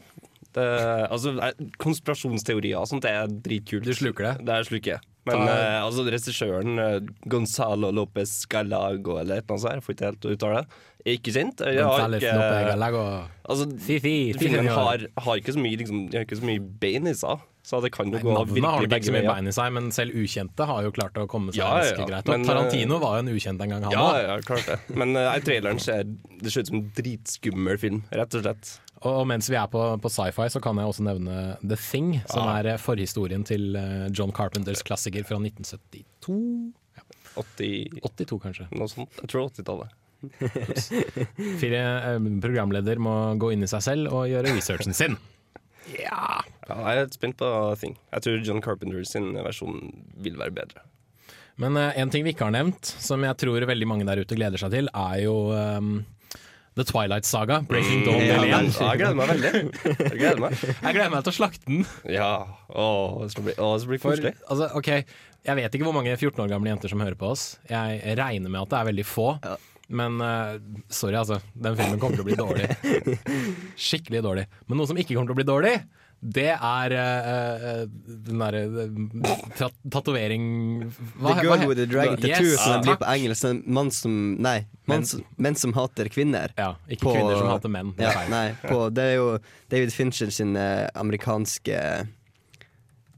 Det, 0.52 0.66
altså, 1.08 1.32
eh, 1.40 1.52
konspirasjonsteorier 1.82 2.76
og 2.78 2.86
sånt 2.90 3.02
det 3.06 3.10
er 3.16 3.26
dritkult. 3.32 3.88
Du 3.88 3.94
sluker 3.96 4.28
det? 4.28 4.34
Det 4.46 4.60
sluker 4.68 4.94
jeg. 4.98 5.00
Men 5.28 5.44
eh, 5.46 5.78
altså, 5.78 6.02
regissøren 6.10 6.80
uh, 6.82 6.96
Gonzalo 7.30 7.92
Lopez 7.94 8.42
Galago 8.50 9.20
eller 9.20 9.38
et 9.38 9.44
eller 9.44 9.54
annet 9.54 9.62
sånt, 9.62 9.76
jeg 9.76 9.84
får 9.86 9.94
ikke 9.94 10.08
helt 10.08 10.26
uttale 10.32 10.62
det, 10.62 10.80
er 11.04 11.16
ikke 11.18 11.34
kjent. 11.34 11.62
Jeg 11.62 11.84
har 11.86 12.16
ikke- 12.16 13.28
Altså, 13.42 13.66
filmen 13.78 14.68
har, 14.70 15.06
har, 15.18 15.36
ikke 15.36 15.54
så 15.54 15.62
mye, 15.62 15.76
liksom, 15.76 16.04
har 16.12 16.26
ikke 16.26 16.38
så 16.38 16.46
mye 16.46 16.62
bein 16.82 17.06
i 17.10 17.14
seg, 17.14 17.40
så 17.62 17.80
det 17.82 17.92
kan 17.94 18.06
jo 18.06 18.18
Nei, 18.18 18.22
gå 18.22 18.34
Navnet 18.34 18.64
har 18.64 18.86
ikke 18.86 19.06
så 19.06 19.14
mye 19.14 19.26
bein 19.26 19.50
i 19.50 19.54
seg, 19.54 19.72
men 19.72 19.90
selv 19.94 20.14
ukjente 20.18 20.66
har 20.66 20.82
jo 20.82 20.92
klart 20.94 21.18
å 21.18 21.26
komme 21.30 21.52
seg 21.54 21.62
Ja, 21.62 21.72
ja, 21.82 21.94
ja. 21.94 22.06
greit. 22.06 22.30
Men, 22.30 22.46
Tarantino 22.46 22.96
eh, 22.96 23.02
var 23.02 23.18
jo 23.18 23.26
en 23.26 23.34
ukjent 23.34 23.62
en 23.62 23.74
gang, 23.74 23.82
han 23.86 23.92
Ja, 23.94 24.06
òg. 24.06 24.22
ja, 24.26 24.38
klart 24.46 24.66
det. 24.66 24.78
Men 24.98 25.14
uh, 25.16 25.38
traileren 25.42 25.78
ser 25.82 26.02
Det 26.04 26.50
ser 26.50 26.62
ut 26.62 26.72
som 26.72 26.80
en 26.80 26.88
dritskummel 26.98 27.78
film, 27.78 28.02
rett 28.10 28.34
og 28.38 28.42
slett. 28.42 28.78
Og 29.08 29.24
mens 29.26 29.48
vi 29.50 29.58
er 29.58 29.66
på, 29.70 29.80
på 30.02 30.10
sci-fi, 30.12 30.46
så 30.52 30.60
kan 30.62 30.78
jeg 30.78 30.90
også 30.90 31.06
nevne 31.06 31.38
The 31.62 31.78
Thing, 31.78 32.12
som 32.30 32.44
ah. 32.44 32.60
er 32.60 32.74
eh, 32.74 32.80
forhistorien 32.80 33.42
til 33.46 33.74
eh, 33.78 34.06
John 34.14 34.34
Carpenters 34.34 34.84
klassiker 34.86 35.26
fra 35.26 35.40
1972. 35.42 36.38
80 37.32 37.98
82, 38.04 38.38
kanskje. 38.42 38.68
Noe 38.76 38.90
sånt. 38.92 39.18
Jeg 39.22 39.32
tror 39.32 39.48
80-tallet. 39.48 39.98
Fire 41.58 41.82
eh, 41.82 42.30
programleder 42.44 43.00
må 43.02 43.16
gå 43.42 43.54
inn 43.54 43.66
i 43.66 43.70
seg 43.70 43.82
selv 43.84 44.14
og 44.14 44.28
gjøre 44.30 44.56
researchen 44.56 44.96
sin. 44.96 45.18
Ja. 45.98 46.38
Ja, 46.68 46.76
jeg 46.94 47.00
er 47.02 47.08
spent 47.10 47.34
på 47.40 47.46
Thing. 47.80 47.96
Jeg 48.14 48.22
tror 48.22 48.44
John 48.46 48.60
Carpenters 48.62 49.10
sin 49.16 49.32
versjon 49.34 49.80
vil 50.22 50.36
være 50.38 50.54
bedre. 50.54 50.84
Men 51.60 51.76
eh, 51.76 51.98
en 52.00 52.12
ting 52.12 52.22
vi 52.24 52.32
ikke 52.36 52.46
har 52.46 52.54
nevnt, 52.54 52.92
som 53.02 53.24
jeg 53.26 53.38
tror 53.42 53.66
veldig 53.68 53.88
mange 53.90 54.06
der 54.08 54.22
ute 54.22 54.38
gleder 54.38 54.62
seg 54.62 54.72
til, 54.74 54.88
er 54.94 55.16
jo 55.24 55.34
ehm, 55.56 55.96
The 56.74 56.84
Twilight 56.88 57.26
Saga. 57.28 57.58
Breaking 57.68 58.04
Dawn 58.06 58.22
Ja, 58.24 58.38
del 58.40 58.46
vel. 58.48 58.68
1. 58.70 58.78
Ja, 58.80 58.86
jeg 58.92 59.00
gleder 59.02 59.18
meg 59.18 59.28
veldig. 59.32 59.50
Jeg 60.06 60.18
gleder 60.22 60.38
meg. 60.40 60.54
Jeg 60.62 60.94
gleder 60.96 61.10
meg 61.12 61.26
til 61.26 61.32
å 61.32 61.36
slakte 61.36 61.66
den. 61.68 61.82
Ja. 62.08 62.30
Åh, 62.72 63.18
det 63.24 63.30
skal 63.34 63.44
bli, 63.48 63.54
åh, 63.58 63.74
det 63.76 63.82
skal 63.84 63.92
bli 63.92 63.98
For, 64.00 64.14
koselig. 64.16 64.32
altså, 64.48 64.70
ok, 64.80 64.88
Jeg 65.42 65.58
vet 65.58 65.74
ikke 65.76 65.84
hvor 65.88 65.96
mange 65.98 66.14
14 66.16 66.40
år 66.46 66.48
gamle 66.54 66.70
jenter 66.72 66.88
som 66.94 67.02
hører 67.04 67.18
på 67.20 67.28
oss. 67.34 67.44
Jeg 67.68 68.16
regner 68.16 68.48
med 68.48 68.62
at 68.62 68.70
det 68.72 68.78
er 68.80 68.88
veldig 68.92 69.04
få. 69.10 69.28
Men 69.92 70.16
uh, 70.24 70.56
sorry, 70.88 71.18
altså. 71.20 71.40
Den 71.52 71.76
filmen 71.76 71.98
kommer 72.00 72.16
til 72.16 72.24
å 72.24 72.28
bli 72.30 72.38
dårlig. 72.38 72.70
Skikkelig 73.88 74.22
dårlig. 74.24 74.46
Men 74.70 74.80
noe 74.80 74.88
som 74.88 74.96
ikke 75.00 75.12
kommer 75.16 75.28
til 75.32 75.36
å 75.36 75.40
bli 75.42 75.48
dårlig, 75.48 75.74
det 76.22 76.52
er 76.54 76.92
eh, 76.94 77.64
eh, 77.68 77.78
den 78.06 78.38
derre 78.38 78.60
uh, 78.70 79.72
tatovering 79.90 80.44
The 81.18 81.34
Girl 81.42 81.66
with 81.66 81.80
the 81.80 81.86
Dragon 81.90 82.14
Tattoo, 82.16 82.52
som 82.56 82.76
den 82.76 82.84
blir 82.86 83.00
på 83.00 83.08
engelsk. 83.10 83.44
En 83.48 83.62
mann 83.66 83.90
som 83.90 84.14
Nei, 84.38 84.60
menn 84.86 85.02
som, 85.08 85.24
menn 85.34 85.58
som 85.58 85.74
hater 85.74 86.06
kvinner. 86.14 86.54
Ja, 86.54 86.76
ikke 86.86 87.10
kvinner 87.16 87.40
som 87.40 87.50
hater 87.50 87.74
menn. 87.74 87.90
Det 87.98 88.06
er 88.06 88.14
Ja, 88.14 88.24
nei, 88.30 88.44
på, 88.62 88.86
det 88.94 89.08
er 89.10 89.18
jo 89.18 89.28
David 89.72 89.90
Fincher 89.96 90.30
sin 90.30 90.54
eh, 90.54 90.86
amerikanske 90.94 91.82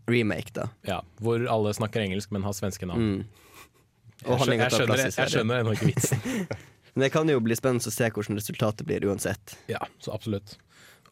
remake, 0.08 0.56
da. 0.56 0.70
Ja, 0.88 1.02
hvor 1.20 1.44
alle 1.44 1.76
snakker 1.76 2.06
engelsk, 2.06 2.32
men 2.32 2.48
har 2.48 2.56
svenske 2.56 2.88
navn. 2.88 3.04
Mm. 3.04 3.24
Jeg, 4.24 4.40
skjønner, 4.40 4.62
jeg, 4.64 4.72
skjønner, 4.78 5.02
jeg 5.04 5.12
serien. 5.12 5.34
skjønner 5.36 5.60
ennå 5.60 5.76
ikke 5.76 5.92
vitsen. 5.92 6.46
Men 6.94 7.08
det 7.08 7.10
kan 7.10 7.26
jo 7.26 7.40
bli 7.42 7.56
spennende 7.58 7.90
å 7.90 7.92
se 7.92 8.06
hvordan 8.06 8.38
resultatet 8.38 8.86
blir 8.86 9.02
uansett. 9.10 9.56
Ja, 9.66 9.80
så 9.98 10.12
absolutt. 10.14 10.54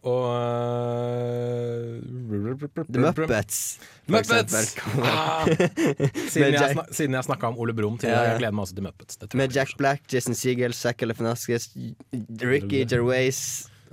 Og 0.03 0.25
uh, 0.35 2.01
The 2.91 2.99
Muppets, 3.03 3.59
Muppets! 4.11 4.55
Ah, 4.99 5.45
siden, 6.33 6.57
jeg 6.57 6.73
snak, 6.75 6.89
siden 6.97 7.15
jeg 7.15 7.27
snakka 7.29 7.51
om 7.53 7.59
Ole 7.63 7.75
Brumm 7.77 7.99
tidligere, 8.01 8.33
jeg 8.33 8.41
gleder 8.43 8.57
meg 8.59 8.65
også 8.67 8.75
til 8.79 8.87
Muppets. 8.89 9.19
Med 9.39 9.55
Jack 9.55 9.77
Black, 9.79 10.03
Jason 10.13 10.35
Segel, 10.39 10.75
Zack 10.75 10.99
Galifianakis, 11.05 11.69
Ricky 12.43 12.83
Gervais, 12.91 13.43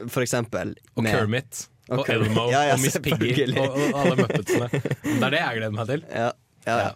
for 0.08 0.26
eksempel. 0.26 0.74
Og 0.96 1.04
med- 1.06 1.14
Kermit. 1.14 1.68
Og, 1.90 2.04
og 2.04 2.10
Elmo 2.14 2.44
Ja, 2.54 2.64
ja, 2.70 2.74
og 2.78 2.82
Miss 2.84 2.98
Piggy 3.02 3.48
og, 3.58 3.70
og 3.74 3.96
alle 4.04 4.16
Muppetsene. 4.24 4.68
Det 4.70 5.24
er 5.26 5.32
det 5.34 5.40
jeg 5.42 5.56
gleder 5.62 5.72
meg 5.78 5.88
til. 5.90 6.04
Ja, 6.14 6.28
ja, 6.68 6.76
ja. 6.84 6.90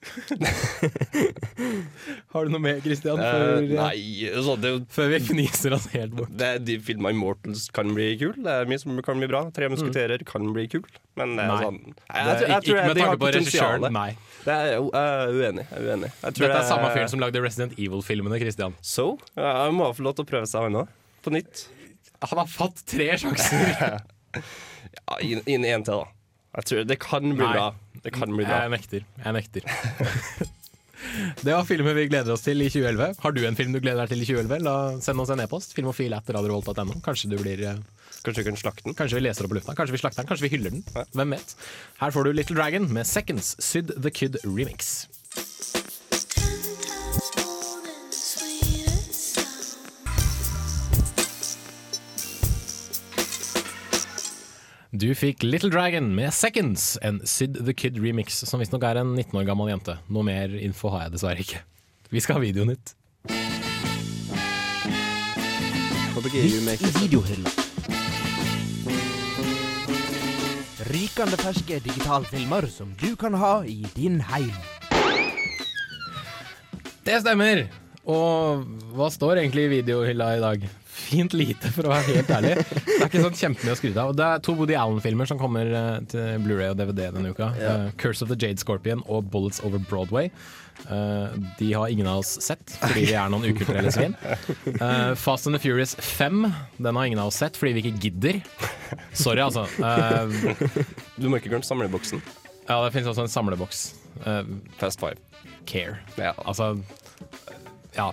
Har 2.32 2.44
du 2.46 2.50
noe 2.54 2.62
mer, 2.62 2.78
Christian? 2.84 3.18
Eh, 3.20 3.30
Før, 3.30 3.60
nei, 3.68 3.98
altså, 4.30 4.54
det, 4.60 4.70
før 4.94 5.06
vi 5.12 5.18
fniser 5.26 5.70
oss 5.76 5.86
helt 5.92 6.12
bort. 6.16 6.32
det, 6.40 6.50
de 6.64 6.74
filma 6.84 7.08
Immortals 7.12 7.62
kan 7.74 7.86
bli 7.96 8.06
kul. 8.20 8.34
Det 8.40 8.50
er 8.62 8.66
mye 8.70 8.80
som 8.80 8.90
kan 9.04 9.16
bli 9.20 9.28
bra. 9.30 9.40
Tre 9.54 9.64
musketerer 9.72 10.18
kan 10.28 10.42
bli 10.56 10.64
kul. 10.72 10.86
Men 11.20 11.28
det 11.36 11.44
Nei. 11.50 11.60
sånn 11.64 11.80
jeg, 11.84 11.90
jeg, 11.90 11.96
jeg, 12.06 12.16
jeg, 12.24 12.30
tror 12.64 12.76
ikke 12.76 12.86
med 12.86 12.96
tanke 13.02 13.20
på 13.20 13.28
regissøren, 13.36 13.82
nei. 13.96 14.10
Det 14.46 14.54
er, 14.56 14.66
jo- 14.78 14.94
jeg 14.94 15.06
er 15.10 15.12
uenig. 15.36 15.64
Jeg 15.68 15.76
er 15.76 15.82
uenig. 15.90 16.10
Dette 16.24 16.44
er 16.48 16.52
samme 16.70 16.88
fyren 16.94 17.10
som 17.12 17.20
lagde 17.22 17.38
Resident 17.44 17.72
Evil-filmene, 17.76 18.36
Christian. 18.40 18.72
So? 18.80 19.06
Jeg 19.36 19.70
må 19.76 19.84
få 19.96 20.02
lov 20.06 20.14
til 20.16 20.24
å 20.24 20.28
prøve 20.32 20.46
seg 20.48 20.60
òg. 20.70 20.76
På 21.20 21.28
nytt. 21.34 21.54
Han 22.30 22.38
har 22.40 22.48
fått 22.48 22.76
tre 22.88 23.08
sjanser. 23.20 24.00
Ja, 25.10 25.16
inn 25.26 25.40
én 25.50 25.64
en 25.66 25.82
til, 25.84 25.98
da. 26.00 26.06
Jeg 26.56 26.66
tror 26.66 26.86
Det 26.88 26.98
kan 27.02 27.22
bli 27.22 27.44
Nei. 27.44 27.52
bra. 27.54 27.66
Det 28.04 28.12
kan 28.14 28.32
bli 28.32 28.44
bra. 28.46 28.62
Jeg 28.64 28.72
nekter. 28.74 29.04
Jeg 29.24 29.36
nekter. 29.36 29.62
Det 31.44 31.52
var 31.54 31.64
filmer 31.64 31.94
vi 31.96 32.04
gleder 32.10 32.32
oss 32.34 32.42
til 32.44 32.60
i 32.60 32.68
2011. 32.70 33.16
Har 33.22 33.32
du 33.34 33.40
en 33.46 33.56
film 33.56 33.72
du 33.72 33.80
gleder 33.80 34.04
deg 34.04 34.12
til 34.12 34.22
i 34.22 34.26
2011? 34.28 34.60
La, 34.66 34.74
send 35.02 35.22
oss 35.22 35.32
en 35.32 35.40
e-post. 35.42 35.72
Filmofil.radiorevolt.no. 35.78 37.00
Kanskje 37.04 37.30
du 37.32 37.38
blir 37.40 37.62
eh, 37.66 37.80
Kanskje 38.20 38.42
vi 38.42 38.50
kan 38.50 38.58
slakte 38.60 38.84
den? 38.84 38.96
Kanskje 38.98 39.16
vi 39.16 39.22
leser 39.24 39.48
opp 39.48 39.54
lufta. 39.56 39.74
Kanskje 39.78 39.96
vi 39.96 40.02
slakter 40.02 40.20
den. 40.22 40.28
Kanskje 40.28 40.46
vi 40.46 40.52
hyller 40.52 40.74
den. 40.76 40.84
Hvem 41.16 41.32
vet. 41.38 41.54
Her 42.02 42.12
får 42.14 42.28
du 42.28 42.34
Little 42.36 42.58
Dragon 42.58 42.90
med 42.92 43.08
Seconds 43.08 43.54
Syd 43.64 43.94
The 43.96 44.12
Kid 44.12 44.36
remix. 44.44 45.08
Du 54.90 55.12
fikk 55.14 55.44
Little 55.46 55.70
Dragon 55.70 56.14
med 56.14 56.32
'Seconds', 56.34 56.98
en 57.02 57.20
Syd 57.24 57.54
the 57.64 57.72
Kid 57.72 57.98
remix, 58.02 58.42
som 58.42 58.58
visstnok 58.58 58.82
er 58.82 58.98
en 58.98 59.14
19 59.14 59.38
år 59.38 59.46
gammel 59.46 59.68
jente. 59.70 59.94
Noe 60.10 60.26
mer 60.26 60.50
info 60.58 60.90
har 60.90 61.04
jeg 61.04 61.12
dessverre 61.12 61.38
ikke. 61.38 61.60
Vi 62.10 62.18
skal 62.18 62.34
ha 62.34 62.40
videoen 62.42 62.74
ut. 62.74 62.94
Rykende 70.90 71.38
ferske 71.38 71.78
digitalfilmer 71.86 72.66
som 72.66 72.90
du 72.98 73.14
kan 73.14 73.34
ha 73.38 73.62
i 73.62 73.86
din 73.94 74.18
heim. 74.20 74.50
Det 77.06 77.22
stemmer. 77.22 77.68
Og 78.10 78.66
hva 78.96 79.06
står 79.06 79.38
egentlig 79.38 79.68
i 79.68 79.74
videohylla 79.78 80.34
i 80.34 80.40
dag? 80.42 80.79
Fint 81.10 81.32
lite, 81.34 81.70
for 81.74 81.88
å 81.88 81.90
være 81.90 82.14
helt 82.14 82.28
ærlig. 82.30 82.52
Det 82.62 82.96
er 83.00 83.08
ikke 83.08 83.22
sånn 83.24 83.38
kjempemye 83.40 83.72
å 83.74 83.78
skryte 83.80 83.98
av. 84.02 84.12
Og 84.12 84.18
Det 84.20 84.26
er 84.26 84.42
to 84.46 84.54
Woody 84.54 84.76
Allen-filmer 84.78 85.26
som 85.26 85.40
kommer 85.40 85.66
eh, 85.74 85.96
til 86.12 86.42
Blu-ray 86.44 86.70
og 86.70 86.78
DVD 86.78 87.08
denne 87.16 87.32
uka. 87.34 87.48
Ja. 87.58 87.72
Uh, 87.88 87.92
'Curse 87.98 88.22
of 88.22 88.30
the 88.30 88.36
Jade 88.38 88.62
Scorpion' 88.62 89.02
og 89.10 89.26
'Bullets 89.32 89.58
Over 89.66 89.82
Broadway'. 89.90 90.30
Uh, 90.86 91.34
de 91.58 91.72
har 91.76 91.90
ingen 91.92 92.06
av 92.08 92.22
oss 92.22 92.36
sett, 92.40 92.62
fordi 92.80 93.02
vi 93.10 93.16
er 93.18 93.28
noen 93.32 93.44
ukulturelle 93.50 93.90
svin. 93.92 94.14
Uh, 94.80 95.12
'Fast 95.18 95.50
and 95.50 95.58
the 95.58 95.60
Furious 95.60 95.96
5' 95.98 96.46
den 96.78 96.96
har 96.96 97.04
ingen 97.10 97.18
av 97.20 97.32
oss 97.32 97.40
sett, 97.42 97.58
fordi 97.58 97.74
vi 97.76 97.82
ikke 97.88 98.04
gidder. 98.06 98.40
Sorry, 99.12 99.42
altså. 99.42 99.66
Du 101.18 101.26
må 101.28 101.36
ikke 101.40 101.50
glemme 101.52 101.66
samleboksen. 101.66 102.22
ja, 102.70 102.78
det 102.84 102.94
finnes 102.94 103.10
også 103.10 103.26
en 103.26 103.34
samleboks. 103.34 103.82
Fast 104.78 105.00
Five. 105.02 105.18
Care. 105.66 105.98
Ja. 106.16 106.32
Altså 106.46 106.76
Ja. 107.96 108.12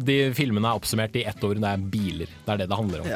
De 0.00 0.14
filmene 0.34 0.64
er 0.70 0.78
oppsummert 0.80 1.16
i 1.20 1.24
ett 1.28 1.42
ord. 1.44 1.58
Det 1.60 1.68
er 1.70 1.82
biler. 1.92 2.30
Det 2.46 2.52
er 2.54 2.60
det 2.62 2.68
det 2.70 2.78
handler 2.78 3.02
om. 3.02 3.08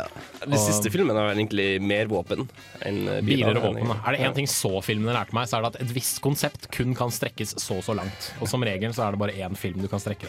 De 0.44 0.53
Og- 0.53 0.59
siste 0.66 0.90
filmene 0.92 1.16
har 1.16 1.31
vel 1.31 1.38
egentlig 1.47 1.68
mer 1.81 2.07
våpen 2.11 2.44
enn 2.85 2.99
biler. 3.05 3.23
Biler 3.25 3.57
og 3.57 3.68
våpen. 3.70 3.88
Da. 3.88 3.97
Er 4.05 4.12
det 4.12 4.20
Ja. 4.20 4.31
én 4.31 4.35
ting 4.35 4.47
så-filmene 4.47 5.14
lærte 5.16 5.33
meg, 5.33 5.49
så 5.49 5.59
er 5.59 5.62
det 5.62 5.75
at 5.75 5.81
et 5.83 5.94
visst 5.94 6.20
konsept 6.20 6.70
kun 6.70 6.94
kan 6.94 7.09
strekkes 7.11 7.55
så 7.57 7.81
så 7.83 7.94
langt. 7.97 8.33
Og 8.40 8.49
som 8.49 8.61
regel 8.62 8.92
så 8.92 9.09
er 9.09 9.11
det 9.12 9.18
bare 9.20 9.33
én 9.33 9.57
film 9.57 9.81
du 9.81 9.88
kan 9.88 9.99
strekke. 10.01 10.29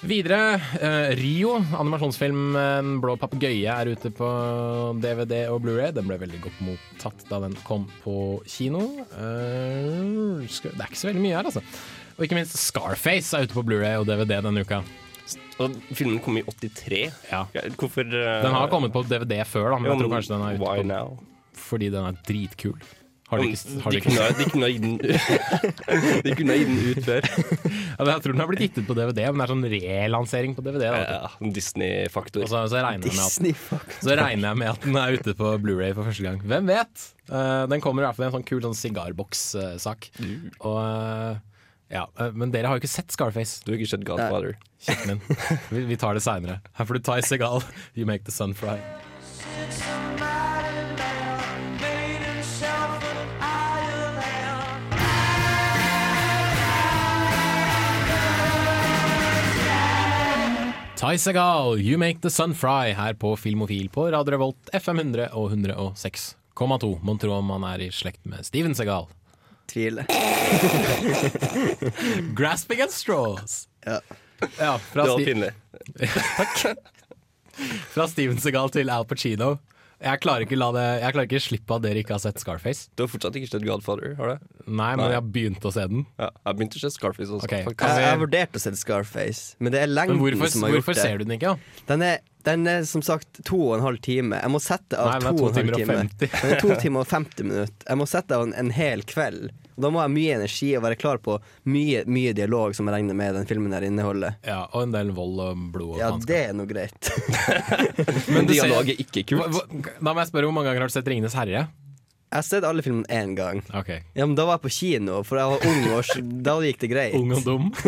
Videre, 0.00 0.60
eh, 0.80 1.10
Rio, 1.18 1.56
animasjonsfilmen 1.74 3.00
blå 3.02 3.16
papegøye, 3.18 3.66
er 3.66 3.90
ute 3.90 4.12
på 4.14 4.28
DVD 5.02 5.48
og 5.50 5.60
Blu-ray. 5.64 5.90
Den 5.92 6.06
ble 6.06 6.16
veldig 6.20 6.38
godt 6.44 6.60
mottatt 6.62 7.24
da 7.28 7.40
den 7.40 7.56
kom 7.66 7.88
på 8.04 8.40
kino. 8.46 8.78
Eh, 9.10 10.46
det 10.46 10.78
er 10.78 10.86
ikke 10.86 11.00
så 11.02 11.10
veldig 11.10 11.20
mye 11.24 11.34
her, 11.34 11.42
altså. 11.50 11.62
Og 12.16 12.24
ikke 12.28 12.38
minst 12.38 12.54
Scarface 12.56 13.34
er 13.34 13.42
ute 13.48 13.54
på 13.54 13.64
Blu-ray 13.66 13.98
og 13.98 14.06
DVD 14.06 14.40
denne 14.40 14.62
uka. 14.62 14.84
Og 15.58 15.74
filmen 15.90 16.20
kom 16.22 16.38
i 16.38 16.44
83. 16.46 17.00
Ja. 17.32 17.42
Hvorfor 17.78 18.06
uh, 18.06 18.28
Den 18.44 18.54
har 18.54 18.70
kommet 18.70 18.94
på 18.94 19.02
DVD 19.08 19.42
før, 19.48 19.72
da, 19.74 19.82
men 19.82 19.90
jeg 19.92 20.04
tror 20.04 20.14
kanskje 20.14 20.36
den 20.36 20.46
er 20.46 20.54
ute 20.54 20.62
Why 20.62 20.82
på 20.82 20.88
now? 20.92 21.18
Fordi 21.58 21.90
den 21.90 22.06
er 22.06 22.22
dritkul. 22.28 22.78
Har 23.28 23.42
de, 23.42 23.48
ikke, 23.52 23.72
har 23.84 23.92
de, 23.92 23.98
du 23.98 24.00
ikke 24.00 24.12
de 24.38 24.44
kunne 24.48 24.64
ha 24.64 24.70
gitt 24.72 24.84
den 24.84 24.94
De 26.24 26.32
kunne 26.38 26.54
ha 26.54 26.60
gitt 26.62 26.70
den 26.70 26.78
ut 26.80 27.00
før. 27.04 27.26
Ja, 27.28 28.06
jeg 28.08 28.22
tror 28.24 28.32
den 28.32 28.40
har 28.40 28.48
blitt 28.48 28.62
gitt 28.64 28.78
ut 28.78 28.86
på 28.88 28.96
DVD, 28.96 29.20
men 29.26 29.42
det 29.42 29.44
er 29.44 29.50
sånn 29.52 29.66
relansering 29.74 30.54
på 30.56 30.64
DVD. 30.64 30.86
Da. 30.86 31.00
Ja, 31.02 31.50
Disney-faktor. 31.58 32.46
Så, 32.48 32.62
så, 32.72 32.84
Disney-faktor. 33.04 33.98
så 34.06 34.16
regner 34.16 34.48
jeg 34.48 34.60
med 34.62 34.70
at 34.72 34.86
den 34.86 34.96
er 34.96 35.18
ute 35.18 35.34
på 35.36 35.50
Blu-ray 35.60 35.92
for 35.98 36.08
første 36.08 36.24
gang. 36.24 36.40
Hvem 36.40 36.72
vet? 36.72 37.04
Uh, 37.28 37.66
den 37.68 37.84
kommer 37.84 38.06
i 38.06 38.08
hvert 38.08 38.16
fall 38.16 38.28
i 38.28 38.30
en 38.30 38.36
sånn 38.38 38.48
kul 38.48 38.64
sånn 38.64 38.78
sigarboks-sak. 38.80 40.08
Uh, 40.16 40.24
mm. 40.24 40.48
uh, 40.64 41.68
ja, 41.92 42.06
Men 42.32 42.54
dere 42.54 42.72
har 42.72 42.78
jo 42.78 42.84
ikke 42.86 42.94
sett 42.96 43.12
Scarface. 43.12 43.60
Du 43.60 43.74
har 43.74 43.76
ikke 43.82 43.92
sett 43.92 44.08
Godfather. 44.08 44.56
Kjeften 44.80 45.08
min. 45.08 45.20
Vi, 45.70 45.80
vi 45.80 45.96
tar 45.96 46.14
det 46.14 46.20
seinere. 46.22 46.60
Her 46.72 46.84
får 46.84 46.94
du 46.94 47.00
Ty 47.00 47.20
Segal, 47.26 47.62
You 47.94 48.06
Make 48.06 48.24
The 48.24 48.32
Sun 48.32 48.54
Fry. 48.54 48.78
Ty 60.98 61.16
Segal, 61.18 61.78
You 61.78 61.98
Make 61.98 62.20
The 62.20 62.30
Sun 62.30 62.54
Fry 62.54 62.92
her 62.92 63.14
på 63.14 63.36
Filmofil 63.36 63.88
på 63.88 64.10
Radio 64.10 64.32
Revolt 64.34 64.70
FM 64.74 64.98
100 64.98 65.28
og 65.30 65.52
106,2. 65.52 66.98
Mon 67.02 67.18
tro 67.18 67.30
om 67.36 67.50
han 67.54 67.66
er 67.68 67.84
i 67.86 67.90
slekt 67.94 68.24
med 68.26 68.42
Steven 68.46 68.74
Segal. 68.74 69.06
Tviler. 69.70 70.06
Grasping 72.38 72.80
at 72.82 72.92
straws. 72.92 73.68
Ja. 73.86 74.00
Ja, 74.58 74.76
fra, 74.78 75.04
Det 75.04 75.10
var 75.14 75.24
pinlig. 75.26 75.50
Takk. 76.38 76.78
fra 77.94 78.06
Steven 78.10 78.38
Segal 78.42 78.70
til 78.74 78.90
Al 78.92 79.06
Pacino. 79.08 79.56
Jeg 79.98 80.20
klarer 80.22 80.44
ikke, 80.46 80.54
la 80.54 80.68
det, 80.76 80.82
jeg 81.02 81.14
klarer 81.16 81.26
ikke 81.26 81.40
slippe 81.42 81.74
at 81.74 81.82
dere 81.82 81.98
ikke 82.04 82.14
har 82.14 82.20
sett 82.22 82.38
Scarface. 82.38 82.84
Du 82.94 83.02
har 83.02 83.08
fortsatt 83.10 83.34
ikke 83.34 83.48
sett 83.50 83.64
Godfather, 83.66 84.12
har 84.14 84.30
du? 84.30 84.44
Nei, 84.68 84.92
men 84.94 85.00
Nei. 85.02 85.08
jeg 85.10 85.18
har 85.18 85.30
begynt 85.34 85.66
å 85.66 85.72
se 85.74 85.86
den. 85.90 86.04
Ja, 86.20 86.28
jeg 86.28 86.46
har 86.46 86.54
begynt 86.60 86.76
å 86.78 86.82
se 86.84 86.90
Scarface 86.94 87.34
også. 87.34 87.48
Okay. 87.48 87.64
kan 87.72 87.90
Jeg, 87.96 88.04
jeg 88.04 88.12
har 88.12 88.20
vurdert 88.20 88.54
å 88.54 88.62
se 88.62 88.72
Scarface, 88.78 89.56
men 89.58 89.74
det 89.74 89.80
er 89.82 89.90
Men 89.90 89.96
lengden 89.96 90.20
hvorfor, 90.22 90.52
som 90.54 90.66
har 90.68 90.70
gjort 90.76 90.84
hvorfor 90.84 90.94
det. 91.00 91.02
ser 91.08 91.18
du 91.18 91.24
den 91.26 91.34
ikke? 91.34 91.56
da? 91.56 91.82
Den 91.90 92.04
er, 92.06 92.22
den 92.46 92.70
er 92.70 92.86
som 92.86 93.02
sagt 93.02 93.42
to 93.48 93.58
og 93.58 93.74
en 93.80 93.86
halv 93.88 93.98
time. 94.06 94.38
Jeg 94.38 94.54
må 94.54 94.62
sette 94.62 95.02
av 95.02 95.10
Nei, 95.10 95.18
to, 95.18 95.32
to 95.34 95.48
og 95.48 95.58
en 95.58 95.72
halv 95.72 95.80
time. 95.82 95.98
50. 96.06 96.30
Den 96.36 96.54
er 96.54 96.62
to 96.62 96.78
timer 96.84 97.02
og 97.02 97.10
50 97.16 97.50
minutter. 97.50 97.88
Jeg 97.90 97.98
må 97.98 98.06
sette 98.14 98.38
av 98.38 98.46
en, 98.46 98.54
en 98.62 98.70
hel 98.78 99.02
kveld. 99.02 99.50
Og 99.78 99.82
da 99.84 99.90
må 99.94 100.00
jeg 100.02 100.08
ha 100.08 100.10
mye 100.10 100.32
energi 100.40 100.68
og 100.74 100.82
være 100.82 100.96
klar 100.98 101.20
på 101.22 101.36
mye, 101.70 102.00
mye 102.10 102.32
dialog 102.34 102.74
som 102.74 102.88
jeg 102.90 102.96
regner 102.98 103.14
med 103.14 103.36
den 103.38 103.46
filmen 103.46 103.70
her 103.76 103.86
inneholder. 103.86 104.34
Ja, 104.42 104.64
Og 104.74 104.82
en 104.88 104.92
del 104.96 105.12
vold 105.14 105.38
og 105.44 105.54
blod. 105.70 105.94
Og 105.94 106.00
Ja, 106.02 106.08
faenskap. 106.10 106.26
det 106.26 106.40
er 106.48 106.52
nå 106.58 106.66
greit. 106.66 106.98
Men 108.34 108.50
dialog 108.50 108.82
er 108.90 108.98
ikke 109.06 109.22
kult. 109.30 109.46
Hva- 109.54 109.70
hva- 109.70 109.94
Da 110.02 110.10
må 110.12 110.18
jeg 110.24 110.30
spørre, 110.32 110.50
hvor 110.50 110.56
mange 110.58 110.66
ganger 110.72 110.82
har 110.82 110.90
du 110.90 110.94
sett 110.98 111.06
'Ringenes 111.06 111.38
herre'? 111.38 111.68
Jeg 112.28 112.36
har 112.36 112.42
sett 112.44 112.64
alle 112.66 112.82
filmene 112.82 113.06
én 113.08 113.34
gang. 113.38 113.62
Okay. 113.72 114.02
Ja, 114.14 114.26
men 114.26 114.34
Da 114.34 114.44
var 114.44 114.58
jeg 114.58 114.62
på 114.66 114.70
kino, 114.74 115.22
for 115.22 115.38
jeg 115.38 115.46
var 115.48 115.58
ung, 115.64 115.86
og 115.94 116.04
da 116.44 116.58
gikk 116.60 116.78
det 116.82 116.90
greit. 116.90 117.14
Ung 117.14 117.30
og 117.32 117.44
dum. 117.46 117.70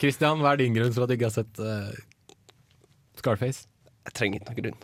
Kristian, 0.00 0.40
hva 0.42 0.52
er 0.54 0.58
din 0.62 0.74
grunn 0.74 0.92
for 0.94 1.02
at 1.04 1.10
du 1.12 1.16
ikke 1.18 1.28
har 1.28 1.34
sett 1.36 1.54
uh, 1.62 1.90
Scarface? 3.20 3.60
Jeg 4.08 4.12
trenger 4.18 4.36
ikke 4.40 4.48
noen 4.48 4.58
grunn. 4.62 4.78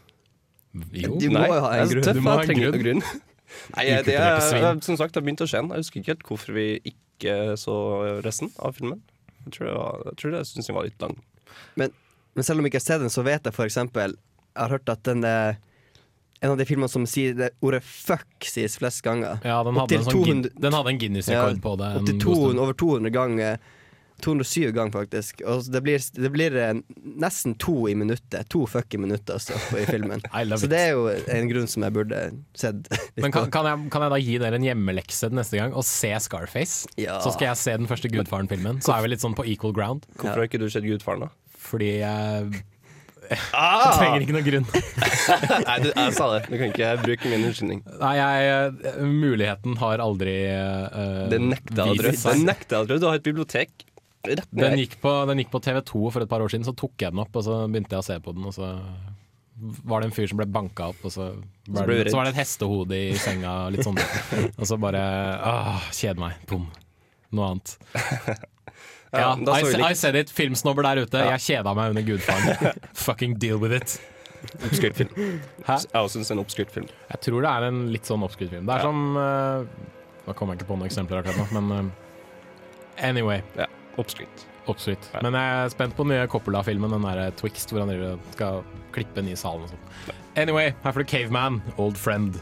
Jo. 0.95 1.11
Du 1.19 1.27
må 1.33 1.39
Nei, 1.41 1.49
jo 1.49 1.53
ha 1.65 1.69
en 1.75 1.81
er 1.83 1.87
grunn. 1.95 2.05
tøff, 2.07 2.15
Du 2.15 2.21
må 2.23 2.31
ha 2.37 2.41
en 2.45 2.61
grunn. 2.61 2.79
grunn. 2.85 3.03
Nei, 3.77 3.85
det 4.07 4.17
er, 4.17 4.41
som 4.85 4.99
sagt, 4.99 5.15
det 5.15 5.21
har 5.21 5.27
begynt 5.27 5.45
å 5.45 5.49
skje. 5.49 5.63
Jeg 5.65 5.85
husker 5.85 6.01
ikke 6.01 6.15
helt 6.15 6.27
hvorfor 6.29 6.57
vi 6.57 6.67
ikke 6.93 7.37
så 7.61 7.77
resten 8.25 8.53
av 8.63 8.77
filmen. 8.77 9.01
Jeg 9.47 9.57
tror, 9.57 9.71
var, 9.73 10.05
jeg, 10.11 10.19
tror 10.21 10.35
det, 10.35 10.43
jeg 10.43 10.51
synes 10.53 10.69
den 10.69 10.77
var 10.77 10.89
litt 10.89 11.05
lang. 11.05 11.17
Men, 11.81 11.95
men 12.37 12.47
selv 12.47 12.61
om 12.61 12.67
jeg 12.67 12.75
ikke 12.75 12.83
har 12.83 12.89
sett 12.91 13.03
den, 13.05 13.15
så 13.15 13.25
vet 13.27 13.49
jeg 13.49 13.65
eksempel 13.65 14.13
Jeg 14.19 14.61
har 14.61 14.75
hørt 14.77 14.93
at 14.93 15.03
den 15.09 15.25
er 15.25 15.57
en 16.39 16.53
av 16.53 16.59
de 16.61 16.67
filmene 16.69 16.91
som 16.91 17.07
sier 17.09 17.35
det 17.35 17.49
ordet 17.65 17.81
'fuck' 17.83 18.47
sies 18.47 18.77
flest 18.79 19.03
ganger. 19.03 19.41
Ja, 19.43 19.63
den 19.67 19.75
hadde 19.75 19.97
en, 19.97 20.05
sånn 20.07 20.23
200 20.23 20.53
den 20.63 20.77
hadde 20.77 20.93
en 20.93 21.01
Guinness-rekord 21.03 21.57
Ja, 21.57 21.63
på 21.65 21.73
det. 21.81 21.89
en 21.89 21.99
Opptil 22.03 22.21
god 22.23 22.37
stund. 22.37 22.55
200, 22.55 22.63
over 22.63 22.79
200 22.85 23.11
ganger. 23.11 23.59
207 24.24 24.72
ganger, 24.72 24.92
faktisk. 24.92 25.42
Og 25.46 25.66
det 25.72 25.83
blir, 25.85 26.02
det 26.18 26.31
blir 26.35 26.57
eh, 26.59 26.74
nesten 27.22 27.54
to 27.61 27.87
i 27.90 27.94
minuttet. 27.98 28.48
To 28.52 28.64
fuck 28.70 28.94
i 28.94 29.00
minuttet 29.00 29.35
altså, 29.37 29.59
i 29.78 29.85
filmen. 29.88 30.22
Så 30.59 30.66
it. 30.66 30.72
det 30.72 30.81
er 30.81 30.96
jo 30.96 31.09
en 31.09 31.50
grunn 31.50 31.68
som 31.70 31.87
jeg 31.87 31.94
burde 31.94 32.22
sett. 32.59 32.88
Men 33.22 33.35
kan, 33.35 33.50
kan, 33.54 33.68
jeg, 33.70 33.92
kan 33.94 34.07
jeg 34.07 34.14
da 34.14 34.22
gi 34.22 34.38
dere 34.42 34.59
en 34.59 34.66
hjemmelekse 34.66 35.31
neste 35.35 35.61
gang 35.61 35.76
og 35.76 35.87
se 35.87 36.11
Scarface? 36.24 36.90
Ja. 37.00 37.20
Så 37.24 37.35
skal 37.37 37.52
jeg 37.52 37.62
se 37.62 37.76
den 37.78 37.90
første 37.90 38.11
Gudfaren-filmen. 38.12 38.83
Så 38.85 38.96
er 38.96 39.04
vi 39.07 39.14
litt 39.14 39.24
sånn 39.24 39.38
på 39.38 39.46
equal 39.46 39.76
ground. 39.76 40.09
Hvorfor 40.16 40.42
har 40.42 40.50
ikke 40.50 40.62
du 40.62 40.68
sett 40.72 40.87
Gudfaren, 40.88 41.28
da? 41.28 41.54
Fordi 41.68 41.92
jeg, 42.00 42.64
jeg 43.31 43.38
Ah! 43.52 43.98
trenger 43.98 44.24
ikke 44.24 44.35
noen 44.35 44.46
grunn. 44.46 44.68
Nei, 45.66 45.76
du, 45.85 45.90
jeg 45.92 46.14
sa 46.16 46.31
det. 46.35 46.42
Du 46.48 46.54
kan 46.57 46.70
ikke 46.72 46.92
bruke 47.02 47.31
min 47.31 47.44
unnskyldning. 47.50 47.83
Nei, 48.00 48.14
jeg, 48.18 48.94
muligheten 49.04 49.76
har 49.83 50.02
aldri 50.02 50.38
uh. 50.48 51.26
Det 51.31 51.42
nekter 51.44 51.92
jeg 51.92 52.33
å 52.33 52.87
tro. 52.88 52.98
Du 52.98 53.07
har 53.11 53.20
et 53.20 53.26
bibliotek 53.26 53.85
rett 54.29 54.51
ned 54.53 54.64
Den 54.64 54.79
gikk, 54.83 54.99
på, 55.03 55.12
den 55.31 55.41
gikk 55.43 55.51
på 55.55 55.61
TV2 55.64 56.11
for 56.14 56.25
et 56.25 56.31
par 56.31 56.45
år 56.45 56.53
siden, 56.53 56.67
så 56.69 56.75
tok 56.77 56.95
jeg 57.01 57.14
den 57.14 57.23
opp, 57.25 57.35
og 57.38 57.47
så 57.47 57.62
begynte 57.69 57.97
jeg 57.97 58.05
å 58.05 58.09
se 58.09 58.19
på 58.25 58.35
den, 58.37 58.45
og 58.51 58.55
så 58.57 58.73
var 59.59 60.01
det 60.03 60.11
en 60.11 60.14
fyr 60.14 60.29
som 60.31 60.38
ble 60.38 60.47
banka 60.55 60.91
opp, 60.93 61.01
og 61.03 61.11
så 61.11 61.31
Så 61.67 61.87
det, 61.88 62.11
så 62.12 62.17
var 62.21 62.29
det 62.29 62.35
et 62.37 62.41
hestehode 62.43 62.99
i 62.99 63.09
senga, 63.19 63.55
litt 63.75 63.83
sånn. 63.87 63.99
Og 64.61 64.69
så 64.71 64.79
bare 64.79 65.01
Åh, 65.43 65.88
kjede 65.93 66.23
meg. 66.23 66.38
Bom. 66.51 66.69
Noe 67.35 67.51
annet. 67.55 67.75
Ja, 69.09 69.33
Ja, 69.41 69.55
I, 69.57 69.93
I 69.93 69.95
said 69.97 70.17
it. 70.21 70.29
Filmsnobber 70.31 70.85
der 70.85 70.99
ute. 71.07 71.17
Ja. 71.17 71.31
Jeg 71.38 71.41
kjeda 71.47 71.73
meg 71.73 71.95
under 71.95 72.05
Gudfaren. 72.05 72.75
Fucking 73.09 73.38
deal 73.41 73.57
with 73.57 73.73
it. 73.73 73.95
Oppskrytt 74.61 74.99
film. 75.01 75.38
Hæ? 75.64 75.79
Jeg 75.95 76.11
syns 76.12 76.31
en 76.35 76.43
oppskrytt 76.43 76.75
film. 76.75 76.91
Jeg 77.09 77.23
tror 77.25 77.41
det 77.47 77.53
er 77.55 77.67
en 77.71 77.79
litt 77.95 78.05
sånn 78.09 78.23
oppskrytt 78.27 78.53
film. 78.53 78.69
Det 78.69 78.77
er 78.77 78.85
Ja. 78.85 78.91
som 78.91 79.17
uh, 79.17 79.88
Nå 80.29 80.35
kommer 80.37 80.55
jeg 80.55 80.61
ikke 80.61 80.69
på 80.75 80.77
noen 80.77 80.91
eksempler 80.91 81.23
akkurat 81.23 81.41
nå, 81.41 81.62
men 81.62 81.88
uh, 81.88 83.01
anyway. 83.09 83.41
Ja, 83.57 83.64
oppskrytt. 83.99 84.45
Oppskrytt. 84.69 85.09
Men 85.25 85.37
jeg 85.37 85.57
er 85.63 85.73
spent 85.73 85.97
på 85.97 86.05
den 86.05 86.15
nye 86.15 86.29
Coppola-filmen, 86.31 86.93
den 86.93 87.07
der 87.07 87.33
Twixt, 87.39 87.73
hvor 87.73 87.85
han 87.85 87.93
driver 87.93 88.21
skal 88.35 88.63
klippe 88.95 89.23
en 89.23 89.29
ny 89.31 89.37
salen 89.39 89.65
og 89.67 89.73
sånn. 89.73 90.15
Anyway, 90.39 90.75
her 90.85 90.95
får 90.95 91.05
du 91.05 91.11
Caveman, 91.11 91.61
Old 91.81 91.99
Friend. 91.99 92.39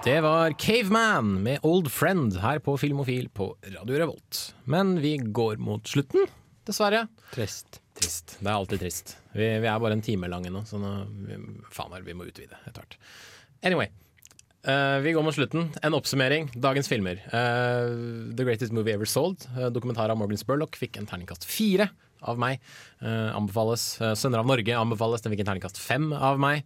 Det 0.00 0.16
var 0.24 0.54
Caveman 0.56 1.34
med 1.44 1.66
Old 1.68 1.90
Friend 1.92 2.38
her 2.40 2.62
på 2.64 2.78
Filmofil 2.80 3.28
på 3.36 3.50
Radio 3.74 3.98
Revolt. 4.00 4.54
Men 4.64 4.94
vi 5.02 5.18
går 5.20 5.60
mot 5.60 5.84
slutten, 5.84 6.24
dessverre. 6.64 7.02
Trist. 7.34 7.82
Trist. 8.00 8.38
Det 8.40 8.48
er 8.48 8.54
alltid 8.54 8.80
trist. 8.80 9.18
Vi, 9.34 9.44
vi 9.60 9.68
er 9.68 9.82
bare 9.82 9.98
en 9.98 10.04
time 10.06 10.30
lange 10.32 10.48
nå, 10.54 10.64
så 10.64 10.80
nå, 10.80 10.94
vi, 11.26 11.36
faen 11.68 11.92
her, 11.92 12.06
vi 12.06 12.16
må 12.16 12.30
utvide 12.30 12.56
etter 12.64 12.80
hvert. 12.80 12.96
Anyway. 13.60 13.92
Eh, 14.64 14.98
vi 15.04 15.12
går 15.12 15.22
mot 15.24 15.34
slutten. 15.34 15.70
En 15.82 15.94
oppsummering. 15.94 16.50
Dagens 16.54 16.88
filmer. 16.88 17.20
Uh, 17.32 18.32
The 18.36 18.44
Greatest 18.44 18.72
Movie 18.72 18.92
Ever 18.94 19.06
Sold, 19.08 19.46
uh, 19.56 19.68
dokumentar 19.70 20.10
av 20.10 20.16
Morgan 20.20 20.36
Spurlock, 20.40 20.76
fikk 20.76 20.96
en 21.00 21.06
terningkast 21.06 21.44
fire 21.48 21.88
av 22.22 22.36
meg. 22.36 22.60
Anbefales. 23.00 23.96
'Sønner 23.96 24.42
av 24.42 24.46
Norge' 24.46 24.76
anbefales. 24.76 25.22
Den 25.24 25.32
fikk 25.32 25.40
en 25.40 25.46
terningkast 25.54 25.78
fem 25.80 26.10
av 26.12 26.36
meg. 26.38 26.64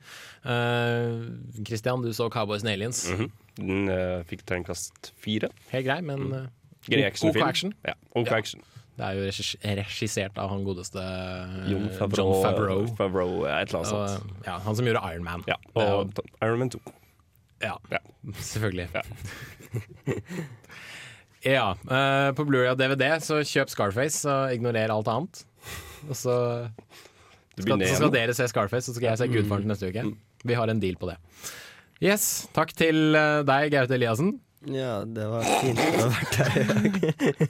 Christian, 1.64 2.02
du 2.02 2.10
så 2.12 2.28
'Cowboys 2.30 2.64
and 2.64 2.70
Aliens'. 2.74 3.06
Mhm. 3.12 3.30
Den 3.56 3.88
eh, 3.88 4.22
fikk 4.26 4.42
terningkast 4.44 5.12
fire. 5.16 5.48
Helt 5.70 5.86
grei, 5.86 6.00
men 6.02 6.32
eh, 6.32 6.46
Grei 6.88 7.06
ok- 7.06 7.42
action. 7.46 7.72
Ja, 7.86 7.94
ok 8.16 8.32
action. 8.32 8.60
Det 8.96 9.04
er 9.06 9.14
jo 9.14 9.22
regissert 9.78 10.36
av 10.38 10.50
han 10.50 10.64
godeste 10.64 10.98
John 11.70 11.88
Favreau. 11.98 12.34
John 12.34 12.42
Favreau. 12.44 12.96
Favreau, 12.98 13.44
et 13.46 13.68
eller 13.72 13.78
annet 13.80 13.88
sånt. 13.90 14.44
ja, 14.46 14.58
han 14.58 14.76
som 14.76 14.86
gjorde 14.86 15.02
Iron 15.14 15.24
Man. 15.24 15.42
Ja, 15.46 15.56
og 15.74 16.12
Iron 16.42 16.58
Man 16.58 16.70
2. 16.70 16.80
Ja, 17.62 17.76
selvfølgelig. 18.52 18.88
Ja. 18.94 19.02
Ja, 21.44 21.74
uh, 21.76 22.30
på 22.32 22.46
Blu-ray 22.48 22.70
og 22.72 22.78
DVD 22.80 23.18
så 23.20 23.42
kjøp 23.44 23.68
Scarface 23.68 24.24
og 24.24 24.54
ignorer 24.54 24.88
alt 24.94 25.10
annet. 25.12 25.42
Og 26.08 26.16
så 26.16 26.36
skal, 27.58 27.84
så 27.84 27.98
skal 27.98 28.12
dere 28.14 28.32
se 28.36 28.46
Scarface, 28.48 28.88
så 28.88 28.94
skal 28.96 29.10
jeg 29.10 29.20
se 29.20 29.26
Mm. 29.28 29.34
Gudfaren 29.36 29.66
til 29.66 29.68
neste 29.74 29.90
uke. 29.92 30.04
Vi 30.48 30.56
har 30.56 30.72
en 30.72 30.80
deal 30.80 30.96
på 30.96 31.10
det. 31.10 31.18
Yes, 32.00 32.48
takk 32.56 32.72
til 32.76 33.12
eh, 33.14 33.42
deg, 33.44 33.68
Gaute 33.72 33.94
Eliassen. 33.96 34.32
Ja, 34.72 35.04
det 35.04 35.24
var 35.28 35.42
fint 35.60 35.80
å 35.82 35.88
ha 35.98 36.06
vært 36.08 36.36
her 36.40 36.54
i 36.56 36.64
dag. 36.68 36.94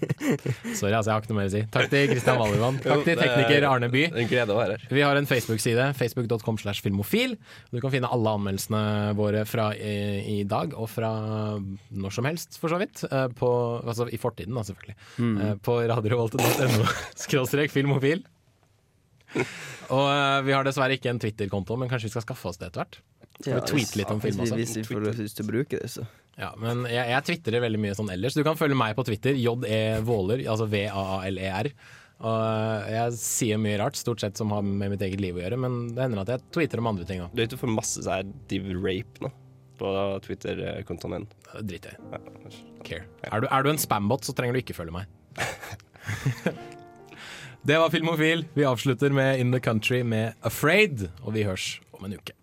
Sorry, 0.79 0.95
altså, 0.97 1.09
jeg 1.09 1.13
har 1.13 1.21
ikke 1.23 1.31
noe 1.31 1.39
mer 1.39 1.51
å 1.51 1.53
si. 1.53 1.63
Takk 1.75 1.91
til 1.93 2.09
Kristian 2.11 2.41
Valivan. 2.41 2.79
Takk 2.83 3.05
til 3.07 3.15
er 3.15 3.21
tekniker 3.23 3.67
Arne 3.69 3.89
By. 3.93 4.03
En 4.11 4.31
glede 4.31 4.55
å 4.55 4.59
være 4.59 4.79
her. 4.81 4.87
Vi 4.99 5.05
har 5.05 5.21
en 5.21 5.29
Facebook-side, 5.31 5.87
facebook.com 6.01 6.59
slash 6.65 6.83
filmofil. 6.85 7.37
Du 7.71 7.79
kan 7.85 7.95
finne 7.95 8.11
alle 8.11 8.35
anmeldelsene 8.39 8.83
våre 9.19 9.45
fra 9.47 9.69
i, 9.79 9.95
i 10.35 10.45
dag, 10.51 10.75
og 10.75 10.91
fra 10.91 11.13
når 11.95 12.17
som 12.19 12.27
helst, 12.29 12.59
for 12.63 12.75
så 12.75 12.81
vidt. 12.83 13.05
eh, 13.07 13.29
På, 13.39 13.51
altså 13.85 14.09
i 14.11 14.19
fortiden, 14.21 14.55
da, 14.59 14.67
selvfølgelig. 14.67 14.99
Mm. 15.23 15.35
Eh, 15.47 15.55
På 15.65 15.79
radiorevolte.no 15.95 16.89
skråstrek 17.27 17.71
filmofil. 17.75 18.25
Og 19.95 20.05
uh, 20.09 20.41
vi 20.47 20.55
har 20.55 20.65
dessverre 20.67 20.97
ikke 20.97 21.11
en 21.13 21.21
Twitter-konto, 21.21 21.77
men 21.81 21.91
kanskje 21.91 22.09
vi 22.09 22.15
skal 22.15 22.25
skaffe 22.27 22.49
oss 22.51 22.61
det 22.61 22.71
etter 22.71 22.85
hvert? 22.85 23.01
Skal 23.35 23.51
Ja, 23.51 23.59
vi 23.59 23.73
tweete 23.73 23.99
litt 24.01 24.13
om 24.15 24.23
film 24.23 24.45
også? 24.45 24.59
Hvis 24.61 24.77
vi 24.79 24.85
får 24.87 25.09
lyst 25.19 25.41
til 25.41 25.47
å 25.47 25.51
bruke 25.51 25.81
det, 25.81 25.91
så. 25.93 26.07
Ja, 26.39 26.51
men 26.59 26.87
jeg, 26.91 27.05
jeg 27.13 27.27
twitterer 27.29 27.63
veldig 27.63 27.81
mye 27.83 27.97
sånn 27.99 28.11
ellers. 28.15 28.35
Du 28.39 28.43
kan 28.47 28.59
følge 28.59 28.79
meg 28.79 28.97
på 28.99 29.05
Twitter, 29.07 29.37
JE 29.39 29.83
Våler, 30.07 30.43
altså 30.51 30.67
V-A-A-L-E-R. 30.71 31.71
Og 32.25 32.41
eh, 32.41 32.91
jeg 32.95 33.17
sier 33.19 33.61
mye 33.61 33.79
rart, 33.83 33.99
stort 33.99 34.23
sett 34.23 34.39
som 34.39 34.53
har 34.55 34.63
med 34.65 34.95
mitt 34.95 35.03
eget 35.05 35.23
liv 35.23 35.37
å 35.37 35.43
gjøre, 35.43 35.59
men 35.61 35.81
det 35.95 36.05
hender 36.07 36.23
at 36.23 36.33
jeg 36.35 36.45
tweeter 36.55 36.83
om 36.83 36.91
andre 36.93 37.07
ting 37.09 37.25
òg. 37.25 37.35
Du 37.35 37.43
er 37.43 37.51
ute 37.51 37.59
får 37.61 37.75
masse 37.75 38.05
sånn 38.07 38.31
div 38.51 38.71
rape 38.79 39.27
nå 39.27 39.33
på 39.79 39.91
Twitter-kontoen 40.23 41.17
din. 41.19 41.29
Drit 41.67 41.91
i. 41.91 41.95
Care. 42.87 43.09
Er 43.27 43.43
du, 43.43 43.49
er 43.51 43.67
du 43.67 43.73
en 43.75 43.83
spambot, 43.83 44.23
så 44.27 44.35
trenger 44.37 44.55
du 44.55 44.63
ikke 44.63 44.77
følge 44.79 44.95
meg. 44.95 45.11
det 47.65 47.79
var 47.79 47.91
Filmofil. 47.91 48.45
Vi 48.55 48.65
avslutter 48.65 49.11
med 49.11 49.41
In 49.41 49.53
The 49.53 49.61
Country 49.61 50.03
med 50.03 50.33
Afraid, 50.43 51.09
og 51.23 51.35
vi 51.35 51.47
høres 51.49 51.81
om 51.93 52.05
en 52.05 52.17
uke. 52.19 52.37